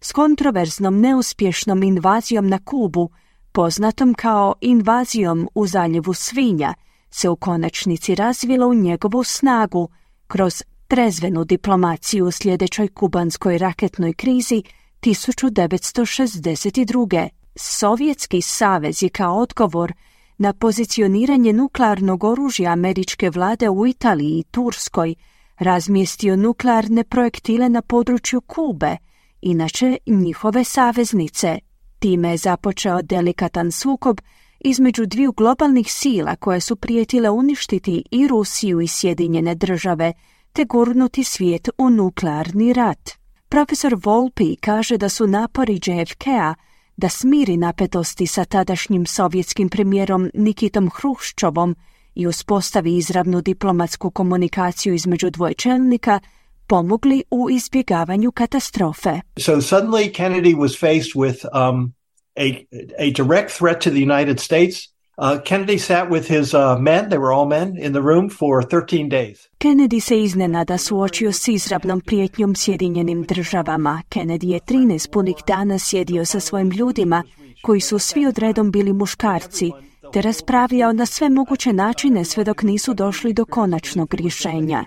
s 0.00 0.12
kontroverznom 0.12 1.00
neuspješnom 1.00 1.82
invazijom 1.82 2.48
na 2.48 2.58
Kubu, 2.64 3.10
poznatom 3.52 4.14
kao 4.14 4.54
invazijom 4.60 5.48
u 5.54 5.66
zaljevu 5.66 6.14
svinja, 6.14 6.74
se 7.10 7.28
u 7.28 7.36
konačnici 7.36 8.14
razvilo 8.14 8.66
u 8.66 8.74
njegovu 8.74 9.24
snagu 9.24 9.88
kroz 10.26 10.62
trezvenu 10.94 11.44
diplomaciju 11.44 12.26
u 12.26 12.30
sljedećoj 12.30 12.88
kubanskoj 12.88 13.58
raketnoj 13.58 14.12
krizi 14.12 14.62
1962. 15.02 17.28
Sovjetski 17.56 18.42
savez 18.42 19.02
je 19.02 19.08
kao 19.08 19.38
odgovor 19.38 19.92
na 20.38 20.52
pozicioniranje 20.52 21.52
nuklearnog 21.52 22.24
oružja 22.24 22.70
američke 22.70 23.30
vlade 23.30 23.68
u 23.68 23.86
Italiji 23.86 24.38
i 24.38 24.44
Turskoj 24.50 25.14
razmjestio 25.58 26.36
nuklearne 26.36 27.04
projektile 27.04 27.68
na 27.68 27.82
području 27.82 28.40
Kube, 28.40 28.96
inače 29.42 29.96
njihove 30.06 30.64
saveznice. 30.64 31.58
Time 31.98 32.30
je 32.30 32.36
započeo 32.36 33.02
delikatan 33.02 33.72
sukob 33.72 34.20
između 34.60 35.06
dviju 35.06 35.32
globalnih 35.32 35.92
sila 35.92 36.36
koje 36.36 36.60
su 36.60 36.76
prijetile 36.76 37.30
uništiti 37.30 38.04
i 38.10 38.28
Rusiju 38.28 38.80
i 38.80 38.88
Sjedinjene 38.88 39.54
države– 39.54 40.12
te 40.54 40.64
gurnuti 40.64 41.24
svijet 41.24 41.68
u 41.78 41.90
nuklearni 41.90 42.72
rat. 42.72 43.10
Profesor 43.48 43.94
Volpi 44.04 44.56
kaže 44.56 44.96
da 44.96 45.08
su 45.08 45.26
napori 45.26 45.74
JFK-a 45.74 46.54
da 46.96 47.08
smiri 47.08 47.56
napetosti 47.56 48.26
sa 48.26 48.44
tadašnjim 48.44 49.06
sovjetskim 49.06 49.68
premijerom 49.68 50.30
Nikitom 50.34 50.90
Hruščovom 50.90 51.76
i 52.14 52.26
uspostavi 52.26 52.96
izravnu 52.96 53.40
diplomatsku 53.40 54.10
komunikaciju 54.10 54.94
između 54.94 55.30
dvoje 55.30 55.54
čelnika 55.54 56.20
pomogli 56.66 57.22
u 57.30 57.50
izbjegavanju 57.50 58.32
katastrofe. 58.32 59.20
So 59.38 59.52
suddenly 59.52 60.12
Kennedy 60.12 60.56
was 60.56 60.80
faced 60.80 61.12
with 61.14 61.44
um, 61.52 61.94
a, 62.36 62.66
a 62.98 63.10
direct 63.10 63.58
threat 63.58 63.80
to 63.80 63.90
the 63.90 64.02
United 64.02 64.40
States 64.40 64.93
Uh, 65.16 65.38
Kennedy 65.44 65.78
sat 65.78 66.10
with 66.10 66.26
his 66.26 66.54
uh, 66.54 66.76
men, 66.78 67.08
they 67.08 67.18
were 67.18 67.32
all 67.32 67.46
men, 67.46 67.76
in 67.76 67.92
the 67.92 68.02
room 68.02 68.28
for 68.28 68.62
13 68.62 69.08
days. 69.08 69.48
Kennedy 69.58 70.00
se 70.00 70.22
iznenada 70.22 70.78
suočio 70.78 71.32
s 71.32 71.48
izravnom 71.48 72.00
prijetnjom 72.00 72.54
Sjedinjenim 72.56 73.22
državama. 73.22 74.02
Kennedy 74.10 74.46
je 74.46 74.60
13 74.60 75.10
punih 75.10 75.36
dana 75.46 75.78
sjedio 75.78 76.24
sa 76.24 76.40
svojim 76.40 76.70
ljudima, 76.70 77.22
koji 77.62 77.80
su 77.80 77.98
svi 77.98 78.26
odredom 78.26 78.70
bili 78.70 78.92
muškarci, 78.92 79.72
te 80.12 80.22
raspravljao 80.22 80.92
na 80.92 81.06
sve 81.06 81.28
moguće 81.28 81.72
načine 81.72 82.24
sve 82.24 82.44
dok 82.44 82.62
nisu 82.62 82.94
došli 82.94 83.32
do 83.32 83.44
konačnog 83.44 84.14
rješenja. 84.14 84.84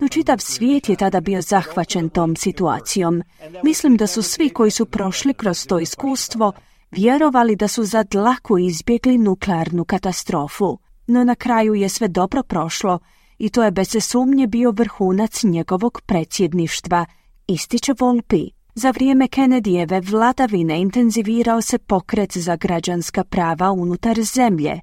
No 0.00 0.08
čitav 0.08 0.38
svijet 0.38 0.88
je 0.88 0.96
tada 0.96 1.20
bio 1.20 1.42
zahvaćen 1.42 2.08
tom 2.08 2.36
situacijom. 2.36 3.22
Mislim 3.62 3.96
da 3.96 4.06
su 4.06 4.22
svi 4.22 4.48
koji 4.48 4.70
su 4.70 4.86
prošli 4.86 5.34
kroz 5.34 5.66
to 5.66 5.78
iskustvo 5.78 6.52
vjerovali 6.90 7.56
da 7.56 7.68
su 7.68 7.84
za 7.84 8.02
dlaku 8.02 8.58
izbjegli 8.58 9.18
nuklearnu 9.18 9.84
katastrofu, 9.84 10.78
no 11.06 11.24
na 11.24 11.34
kraju 11.34 11.74
je 11.74 11.88
sve 11.88 12.08
dobro 12.08 12.42
prošlo 12.42 12.98
i 13.38 13.48
to 13.48 13.64
je 13.64 13.70
bez 13.70 13.96
sumnje 14.00 14.46
bio 14.46 14.70
vrhunac 14.70 15.42
njegovog 15.42 16.00
predsjedništva, 16.06 17.06
ističe 17.46 17.92
Volpi. 17.98 18.50
Za 18.74 18.90
vrijeme 18.90 19.26
Kennedyjeve 19.26 20.10
vladavine 20.10 20.80
intenzivirao 20.80 21.60
se 21.60 21.78
pokret 21.78 22.36
za 22.36 22.56
građanska 22.56 23.24
prava 23.24 23.72
unutar 23.72 24.22
zemlje. 24.22 24.80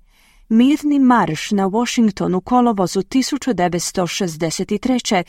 Mirni 0.50 1.00
marš 1.00 1.52
na 1.52 1.66
Washingtonu 1.66 2.42
kolovozu 2.42 3.00
1963. 3.00 5.24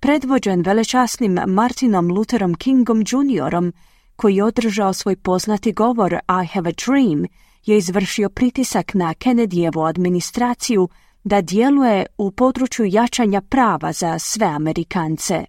predvođen 0.00 0.62
velečasnim 0.62 1.40
Martinom 1.46 2.10
Lutherom 2.10 2.54
Kingom 2.54 3.04
Juniorom, 3.10 3.72
koji 4.20 4.36
je 4.36 4.44
održao 4.44 4.92
svoj 4.92 5.16
poznati 5.16 5.72
govor 5.72 6.12
I 6.12 6.46
have 6.52 6.70
a 6.70 6.72
dream, 6.86 7.26
je 7.66 7.78
izvršio 7.78 8.28
pritisak 8.28 8.94
na 8.94 9.14
Kennedyjevu 9.14 9.88
administraciju 9.88 10.88
da 11.24 11.40
djeluje 11.40 12.06
u 12.18 12.30
području 12.30 12.86
jačanja 12.86 13.40
prava 13.40 13.92
za 13.92 14.18
sve 14.18 14.46
Amerikance. 14.46 15.44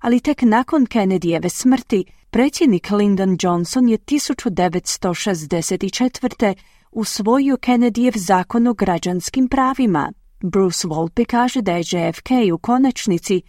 Ali 0.00 0.20
tek 0.20 0.42
nakon 0.42 0.86
Kennedyjeve 0.86 1.48
smrti, 1.48 2.04
predsjednik 2.30 2.90
Lyndon 2.90 3.36
Johnson 3.42 3.88
je 3.88 3.98
1964. 3.98 6.54
usvojio 6.90 7.56
Kennedyjev 7.56 8.16
zakon 8.16 8.66
o 8.66 8.74
građanskim 8.74 9.48
pravima. 9.48 10.12
Bruce 10.42 10.88
Volpe 10.88 11.24
kaže 11.24 11.62
da 11.62 11.72
je 11.72 11.80
JFK 11.80 12.30
u 12.54 12.58
konačnici 12.58 13.42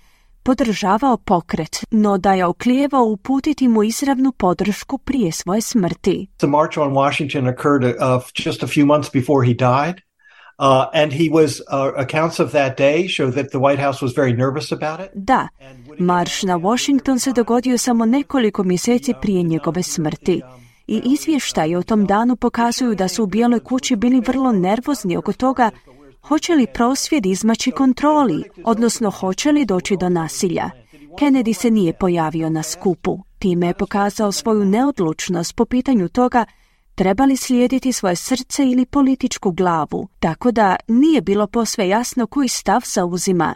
podržavao 0.44 1.18
pokret, 1.18 1.86
no 1.92 2.18
da 2.18 2.34
je 2.34 2.46
oklijevao 2.46 3.04
uputiti 3.04 3.68
mu 3.68 3.84
izravnu 3.84 4.32
podršku 4.32 4.98
prije 4.98 5.32
svoje 5.32 5.62
smrti. 5.62 6.28
The 6.38 6.48
march 6.48 6.78
on 6.78 6.94
Washington 6.94 7.48
occurred 7.48 7.84
uh, 7.84 8.24
just 8.46 8.64
a 8.64 8.68
few 8.68 8.86
months 8.86 9.12
before 9.14 9.48
he 9.48 9.54
died. 9.54 10.02
Uh, 10.62 10.86
and 10.94 11.12
he 11.12 11.30
was, 11.32 11.60
uh, 11.72 11.92
accounts 11.98 12.40
of 12.40 12.52
that 12.52 12.78
day 12.78 13.08
show 13.08 13.32
that 13.32 13.50
the 13.50 13.58
White 13.58 13.82
House 13.82 14.06
was 14.06 14.14
very 14.16 14.34
nervous 14.34 14.72
about 14.72 15.00
it. 15.00 15.12
Da, 15.14 15.48
marš 16.00 16.44
na 16.44 16.56
Washington 16.56 17.20
se 17.20 17.32
dogodio 17.32 17.78
samo 17.78 18.06
nekoliko 18.06 18.64
mjeseci 18.64 19.14
prije 19.22 19.44
njegove 19.44 19.84
smrti. 19.84 20.42
I 20.88 21.02
izvještaji 21.06 21.76
o 21.76 21.84
tom 21.84 22.06
danu 22.06 22.36
pokazuju 22.36 22.96
da 22.96 23.08
su 23.08 23.24
u 23.24 23.26
Bijeloj 23.26 23.60
kući 23.60 23.96
bili 23.96 24.22
vrlo 24.28 24.52
nervozni 24.52 25.18
oko 25.18 25.34
toga 25.34 25.72
hoće 26.28 26.56
li 26.56 26.68
prosvjed 26.74 27.26
izmaći 27.26 27.72
kontroli, 27.72 28.44
odnosno 28.64 29.12
hoće 29.12 29.52
li 29.52 29.66
doći 29.66 29.98
do 29.98 30.10
nasilja. 30.10 30.70
Kennedy 31.20 31.54
se 31.54 31.72
nije 31.72 31.94
pojavio 31.94 32.50
na 32.50 32.64
skupu. 32.64 33.20
Time 33.40 33.68
je 33.68 33.74
pokazao 33.74 34.32
svoju 34.32 34.66
neodlučnost 34.66 35.56
po 35.56 35.66
pitanju 35.66 36.10
toga 36.10 36.46
treba 36.96 37.26
li 37.26 37.38
slijediti 37.38 37.94
svoje 37.94 38.16
srce 38.16 38.66
ili 38.66 38.86
političku 38.86 39.52
glavu, 39.52 40.08
tako 40.20 40.52
da 40.52 40.76
nije 40.88 41.22
bilo 41.22 41.48
posve 41.48 41.88
jasno 41.88 42.28
koji 42.28 42.48
stav 42.48 42.82
zauzima. 42.86 43.56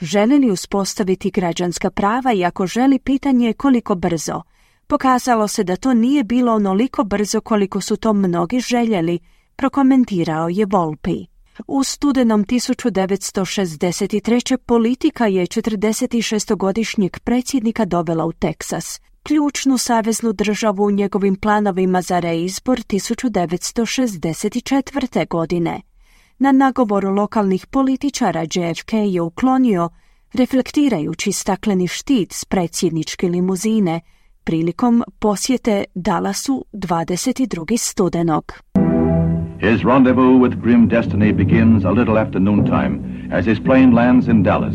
Želi 0.00 0.38
li 0.38 0.50
uspostaviti 0.50 1.30
građanska 1.30 1.90
prava 1.90 2.32
i 2.32 2.44
ako 2.44 2.66
želi 2.66 2.98
pitanje 2.98 3.46
je 3.46 3.52
koliko 3.52 3.94
brzo. 3.94 4.42
Pokazalo 4.86 5.48
se 5.48 5.64
da 5.64 5.76
to 5.76 5.94
nije 5.94 6.24
bilo 6.24 6.52
onoliko 6.52 7.04
brzo 7.04 7.40
koliko 7.40 7.80
su 7.80 7.96
to 7.96 8.12
mnogi 8.12 8.60
željeli, 8.60 9.18
prokomentirao 9.56 10.48
je 10.48 10.66
Volpi. 10.66 11.35
U 11.66 11.84
studenom 11.84 12.44
1963. 12.44 14.56
politika 14.56 15.26
je 15.26 15.46
46-godišnjeg 15.46 17.18
predsjednika 17.18 17.84
dovela 17.84 18.24
u 18.24 18.32
Teksas, 18.32 19.00
ključnu 19.22 19.78
saveznu 19.78 20.32
državu 20.32 20.84
u 20.84 20.90
njegovim 20.90 21.36
planovima 21.36 22.02
za 22.02 22.18
reizbor 22.18 22.78
1964. 22.78 25.28
godine. 25.28 25.80
Na 26.38 26.52
nagovoru 26.52 27.10
lokalnih 27.10 27.66
političara 27.66 28.42
JFK 28.42 28.92
je 28.92 29.20
uklonio, 29.20 29.90
reflektirajući 30.32 31.32
stakleni 31.32 31.88
štit 31.88 32.32
s 32.32 32.44
predsjedničke 32.44 33.28
limuzine, 33.28 34.00
prilikom 34.44 35.04
posjete 35.18 35.84
Dallasu 35.94 36.64
22. 36.72 37.78
studenog. 37.78 38.52
His 39.60 39.84
rendezvous 39.84 40.38
with 40.38 40.60
grim 40.62 40.88
destiny 40.88 41.32
begins 41.32 41.84
a 41.84 41.90
little 41.90 42.18
after 42.18 42.40
noontime 42.40 43.00
as 43.32 43.46
his 43.46 43.58
plane 43.64 43.94
lands 43.94 44.28
in 44.28 44.42
Dallas. 44.42 44.74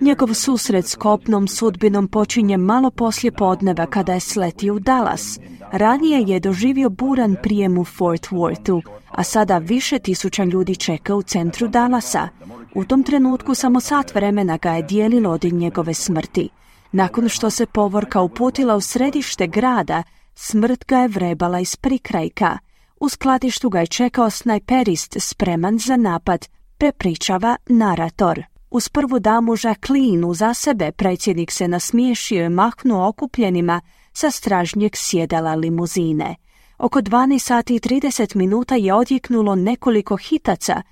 Njegov 0.00 0.34
susret 0.34 0.86
s 0.86 0.94
kopnom 0.94 1.48
sudbinom 1.48 2.08
počinje 2.08 2.56
malo 2.56 2.90
poslije 2.90 3.32
podneva 3.32 3.86
kada 3.86 4.12
je 4.12 4.20
sletio 4.20 4.74
u 4.74 4.78
Dallas. 4.78 5.38
Ranije 5.72 6.20
je 6.20 6.40
doživio 6.40 6.90
buran 6.90 7.36
prijem 7.42 7.78
u 7.78 7.84
Fort 7.84 8.26
Worthu, 8.28 8.82
a 9.10 9.22
sada 9.22 9.58
više 9.58 9.98
tisuća 9.98 10.44
ljudi 10.44 10.76
čeka 10.76 11.14
u 11.14 11.22
centru 11.22 11.68
Dallasa. 11.68 12.28
U 12.74 12.84
tom 12.84 13.02
trenutku 13.02 13.54
samo 13.54 13.80
sat 13.80 14.14
vremena 14.14 14.56
ga 14.56 14.72
je 14.72 14.82
dijelilo 14.82 15.30
od 15.30 15.44
njegove 15.44 15.94
smrti. 15.94 16.48
Nakon 16.92 17.28
što 17.28 17.50
se 17.50 17.66
povorka 17.66 18.20
uputila 18.20 18.76
u 18.76 18.80
središte 18.80 19.46
grada, 19.46 20.02
smrt 20.34 20.84
ga 20.88 20.98
je 20.98 21.08
vrebala 21.08 21.60
iz 21.60 21.76
prikrajka. 21.76 22.58
U 23.00 23.08
skladištu 23.08 23.68
ga 23.68 23.80
je 23.80 23.86
čekao 23.86 24.30
snajperist 24.30 25.16
spreman 25.18 25.78
za 25.78 25.96
napad, 25.96 26.48
prepričava 26.78 27.56
narator. 27.66 28.42
Uz 28.70 28.88
prvu 28.88 29.18
damu 29.18 29.52
Jacqueline 29.52 30.34
za 30.34 30.54
sebe 30.54 30.92
predsjednik 30.92 31.50
se 31.50 31.68
nasmiješio 31.68 32.44
i 32.44 32.48
mahnuo 32.48 33.08
okupljenima 33.08 33.80
sa 34.12 34.30
stražnjeg 34.30 34.92
sjedala 34.94 35.54
limuzine. 35.54 36.36
Oko 36.78 37.00
12 37.00 37.38
sati 37.38 37.74
i 37.74 37.80
30 37.80 38.36
minuta 38.36 38.74
je 38.74 38.94
odjeknulo 38.94 39.54
nekoliko 39.54 40.16
hitaca 40.16 40.82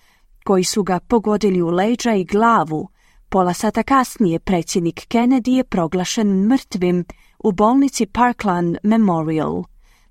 koji 0.44 0.64
su 0.64 0.82
ga 0.82 1.00
pogodili 1.00 1.62
u 1.62 1.68
leđa 1.68 2.14
i 2.14 2.24
glavu. 2.24 2.88
Pola 3.28 3.54
sata 3.54 3.82
kasnije 3.82 4.38
predsjednik 4.38 5.06
Kennedy 5.08 5.50
je 5.50 5.64
proglašen 5.64 6.28
mrtvim 6.28 7.04
u 7.38 7.52
bolnici 7.52 8.06
Parkland 8.06 8.76
Memorial. 8.82 9.62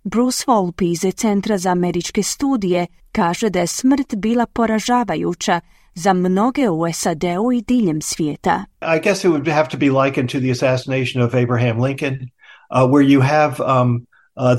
Bruce 0.09 0.43
Volpe 0.47 0.85
iz 0.85 1.05
Centra 1.15 1.57
za 1.57 1.69
američke 1.69 2.23
studije 2.23 2.87
kaže 3.11 3.49
da 3.49 3.59
je 3.59 3.67
smrt 3.67 4.15
bila 4.15 4.45
poražavajuća 4.45 5.59
za 5.93 6.13
mnoge 6.13 6.69
u 6.69 6.93
SAD-u 6.93 7.51
i 7.51 7.61
diljem 7.61 8.01
svijeta. 8.01 8.65
I 8.81 8.99
guess 9.03 9.23
it 9.23 9.31
would 9.31 9.53
have 9.53 9.69
to 9.69 9.77
be 9.77 9.89
likened 9.89 10.31
to 10.31 10.39
the 10.39 10.51
assassination 10.51 11.23
of 11.23 11.33
Abraham 11.33 11.79
Lincoln, 11.79 12.13
uh, 12.13 12.89
where 12.91 13.07
you 13.15 13.21
have 13.21 13.55
um, 13.59 14.07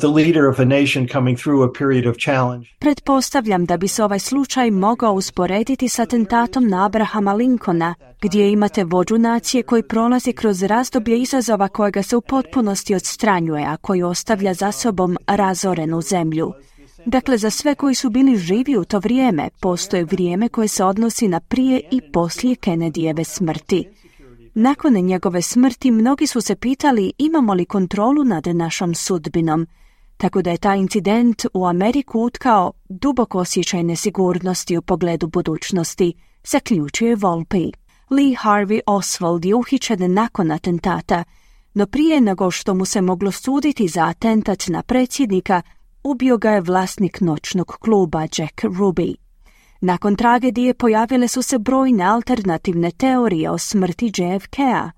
the 0.00 0.08
leader 0.08 0.48
of 0.48 0.58
a 0.58 0.64
nation 0.64 1.08
coming 1.12 1.38
through 1.38 1.70
a 1.70 1.72
period 1.78 2.06
of 2.06 2.16
challenge. 2.16 2.66
Pretpostavljam 2.78 3.64
da 3.64 3.76
bi 3.76 3.88
se 3.88 4.04
ovaj 4.04 4.18
slučaj 4.18 4.70
mogao 4.70 5.12
usporediti 5.12 5.88
s 5.88 5.98
atentatom 5.98 6.68
na 6.68 6.86
Abrahama 6.86 7.32
Lincolna, 7.32 7.94
gdje 8.20 8.52
imate 8.52 8.84
vođu 8.84 9.18
nacije 9.18 9.62
koji 9.62 9.82
prolazi 9.82 10.32
kroz 10.32 10.62
razdoblje 10.62 11.18
izazova 11.18 11.68
kojega 11.68 12.02
se 12.02 12.16
u 12.16 12.20
potpunosti 12.20 12.94
odstranjuje, 12.94 13.64
a 13.66 13.76
koji 13.76 14.02
ostavlja 14.02 14.54
za 14.54 14.72
sobom 14.72 15.16
razorenu 15.26 16.00
zemlju. 16.00 16.52
Dakle, 17.06 17.38
za 17.38 17.50
sve 17.50 17.74
koji 17.74 17.94
su 17.94 18.10
bili 18.10 18.36
živi 18.36 18.76
u 18.76 18.84
to 18.84 18.98
vrijeme, 18.98 19.48
postoje 19.60 20.04
vrijeme 20.04 20.48
koje 20.48 20.68
se 20.68 20.84
odnosi 20.84 21.28
na 21.28 21.40
prije 21.40 21.80
i 21.90 22.00
poslije 22.12 22.54
Kennedyjeve 22.54 23.24
smrti. 23.24 23.88
Nakon 24.54 24.94
njegove 24.94 25.42
smrti 25.42 25.90
mnogi 25.90 26.26
su 26.26 26.40
se 26.40 26.56
pitali 26.56 27.12
imamo 27.18 27.54
li 27.54 27.64
kontrolu 27.64 28.24
nad 28.24 28.46
našom 28.46 28.94
sudbinom, 28.94 29.66
tako 30.16 30.42
da 30.42 30.50
je 30.50 30.58
taj 30.58 30.78
incident 30.78 31.46
u 31.54 31.66
Ameriku 31.66 32.20
utkao 32.20 32.72
duboko 32.88 33.38
osjećaj 33.38 33.82
nesigurnosti 33.82 34.76
u 34.76 34.82
pogledu 34.82 35.26
budućnosti, 35.26 36.12
zaključuje 36.44 37.16
Volpe. 37.16 37.58
Lee 38.10 38.36
Harvey 38.42 38.80
Oswald 38.86 39.46
je 39.46 39.54
uhićen 39.54 40.14
nakon 40.14 40.50
atentata, 40.50 41.24
no 41.74 41.86
prije 41.86 42.20
nego 42.20 42.50
što 42.50 42.74
mu 42.74 42.84
se 42.84 43.00
moglo 43.00 43.30
suditi 43.30 43.88
za 43.88 44.04
atentat 44.04 44.66
na 44.68 44.82
predsjednika, 44.82 45.62
ubio 46.04 46.38
ga 46.38 46.50
je 46.50 46.60
vlasnik 46.60 47.20
noćnog 47.20 47.66
kluba 47.80 48.22
Jack 48.22 48.62
Ruby. 48.62 49.27
Nakon 49.80 50.16
tragedije 50.16 50.74
pojavile 50.74 51.28
su 51.28 51.42
se 51.42 51.58
brojne 51.58 52.04
alternativne 52.04 52.90
teorije 52.90 53.50
o 53.50 53.58
smrti 53.58 54.12
JFK-a. 54.16 54.90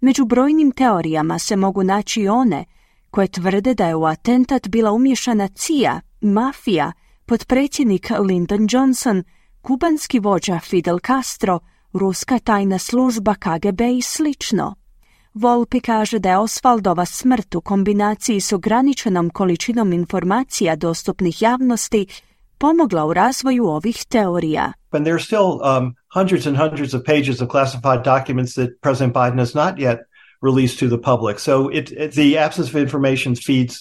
Među 0.00 0.24
brojnim 0.24 0.72
teorijama 0.72 1.38
se 1.38 1.56
mogu 1.56 1.82
naći 1.82 2.28
one 2.28 2.64
koje 3.10 3.28
tvrde 3.28 3.74
da 3.74 3.88
je 3.88 3.94
u 3.94 4.04
atentat 4.04 4.68
bila 4.68 4.92
umješana 4.92 5.48
CIA, 5.48 6.00
mafija, 6.20 6.92
potpredsjednik 7.26 8.10
Lyndon 8.10 8.68
Johnson, 8.70 9.22
kubanski 9.62 10.18
vođa 10.18 10.58
Fidel 10.58 10.98
Castro, 11.06 11.60
ruska 11.92 12.38
tajna 12.38 12.78
služba 12.78 13.34
KGB 13.34 13.80
i 13.80 14.02
slično. 14.02 14.74
Volpi 15.34 15.80
kaže 15.80 16.18
da 16.18 16.30
je 16.30 16.38
Osvaldova 16.38 17.04
smrt 17.04 17.54
u 17.54 17.60
kombinaciji 17.60 18.40
s 18.40 18.52
ograničenom 18.52 19.30
količinom 19.30 19.92
informacija 19.92 20.76
dostupnih 20.76 21.42
javnosti 21.42 22.06
pomogla 22.58 23.06
u 23.06 23.14
razvoju 23.14 23.66
ovih 23.66 24.04
teorija. 24.08 24.72
And 24.90 25.04
there 25.04 25.14
are 25.14 25.24
still 25.24 25.50
um, 25.62 25.94
hundreds 26.14 26.46
and 26.46 26.56
hundreds 26.56 26.94
of 26.94 27.02
pages 27.04 27.42
of 27.42 27.48
classified 27.48 28.02
documents 28.04 28.54
that 28.54 28.70
President 28.82 29.14
Biden 29.14 29.38
has 29.38 29.54
not 29.54 29.74
yet 29.78 29.98
released 30.42 30.78
to 30.78 30.86
the 30.96 31.02
public. 31.02 31.38
So 31.38 31.70
it, 31.72 31.90
it, 31.90 32.14
the 32.14 32.38
absence 32.46 32.68
of 32.70 32.76
information 32.76 33.34
feeds 33.46 33.74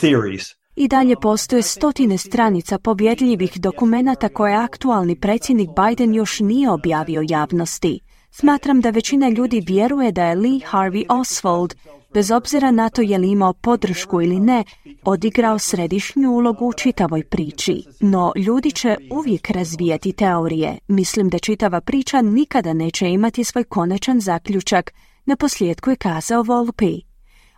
theories. 0.00 0.54
I 0.76 0.88
dalje 0.88 1.16
postoje 1.22 1.62
stotine 1.62 2.18
stranica 2.18 2.78
povjerljivih 2.78 3.60
dokumenata 3.60 4.28
koje 4.28 4.54
aktualni 4.54 5.20
predsjednik 5.20 5.70
Biden 5.76 6.14
još 6.14 6.40
nije 6.40 6.70
objavio 6.70 7.22
javnosti. 7.28 8.00
Smatram 8.34 8.80
da 8.80 8.90
većina 8.90 9.28
ljudi 9.28 9.64
vjeruje 9.66 10.12
da 10.12 10.24
je 10.24 10.34
Lee 10.34 10.60
Harvey 10.70 11.06
Oswald 11.08 11.74
bez 12.14 12.30
obzira 12.30 12.70
na 12.70 12.88
to 12.88 13.02
je 13.02 13.18
li 13.18 13.30
imao 13.30 13.52
podršku 13.52 14.22
ili 14.22 14.40
ne, 14.40 14.64
odigrao 15.04 15.58
središnju 15.58 16.30
ulogu 16.30 16.66
u 16.66 16.72
čitavoj 16.72 17.24
priči. 17.24 17.84
No, 18.00 18.32
ljudi 18.36 18.72
će 18.72 18.96
uvijek 19.10 19.50
razvijati 19.50 20.12
teorije. 20.12 20.78
Mislim 20.88 21.28
da 21.28 21.38
čitava 21.38 21.80
priča 21.80 22.22
nikada 22.22 22.72
neće 22.72 23.08
imati 23.08 23.44
svoj 23.44 23.64
konečan 23.64 24.20
zaključak, 24.20 24.92
na 25.24 25.36
posljedku 25.36 25.90
je 25.90 25.96
kazao 25.96 26.42
Volpe. 26.42 26.92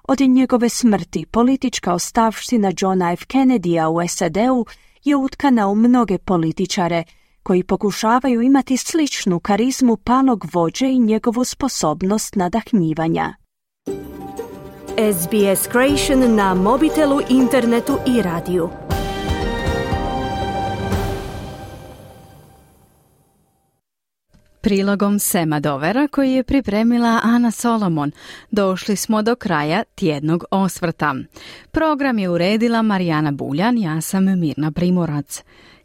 Od 0.09 0.21
njegove 0.21 0.69
smrti 0.69 1.27
politička 1.27 1.95
ostavština 1.95 2.73
Johna 2.81 3.13
F. 3.13 3.27
Kennedy-a 3.27 3.89
u 3.89 4.09
SAD-u 4.09 4.67
je 5.05 5.17
utkana 5.17 5.69
u 5.69 5.75
mnoge 5.75 6.19
političare, 6.19 7.05
koji 7.45 7.63
pokušavaju 7.63 8.43
imati 8.43 8.77
sličnu 8.77 9.41
karizmu 9.41 9.97
palog 9.97 10.45
vođe 10.53 10.87
i 10.87 10.99
njegovu 10.99 11.45
sposobnost 11.45 12.37
nadahnjivanja. 12.37 13.35
SBS 15.15 15.69
Creation 15.73 16.35
na 16.35 16.55
mobitelu, 16.55 17.21
internetu 17.29 17.99
i 18.07 18.23
radiju. 18.23 18.69
Prilogom 24.65 25.19
Sema 25.19 25.61
Dovera 25.61 26.09
koji 26.09 26.33
je 26.33 26.43
pripremila 26.43 27.21
Ana 27.23 27.51
Solomon, 27.51 28.13
došli 28.51 28.97
smo 28.97 29.23
do 29.23 29.37
kraja 29.37 29.85
tjednog 29.95 30.45
osvrta. 30.51 31.15
Program 31.71 32.19
je 32.19 32.29
uredila 32.29 32.83
Marijana 32.83 33.33
Buljan, 33.33 33.79
ja 33.79 34.01
sam 34.01 34.41
Mirna 34.41 34.73
Primorac. 34.73 35.43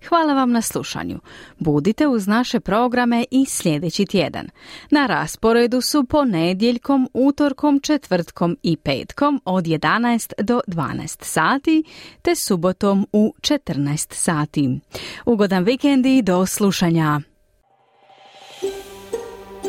Hvala 0.10 0.34
vam 0.34 0.52
na 0.52 0.62
slušanju. 0.62 1.20
Budite 1.58 2.08
uz 2.08 2.28
naše 2.28 2.60
programe 2.60 3.26
i 3.32 3.46
sljedeći 3.46 4.06
tjedan. 4.06 4.48
Na 4.92 5.06
rasporedu 5.06 5.82
su 5.82 6.04
ponedjeljkom, 6.04 7.10
utorkom, 7.14 7.80
četvrtkom 7.80 8.58
i 8.64 8.78
petkom 8.78 9.42
od 9.46 9.64
11 9.64 10.44
do 10.44 10.62
12 10.68 11.24
sati, 11.24 11.84
te 12.22 12.36
subotom 12.36 13.08
u 13.14 13.34
14 13.42 14.14
sati. 14.14 14.80
Ugodan 15.26 15.64
vikend 15.64 16.06
i 16.06 16.22
do 16.22 16.46
slušanja. 16.46 17.22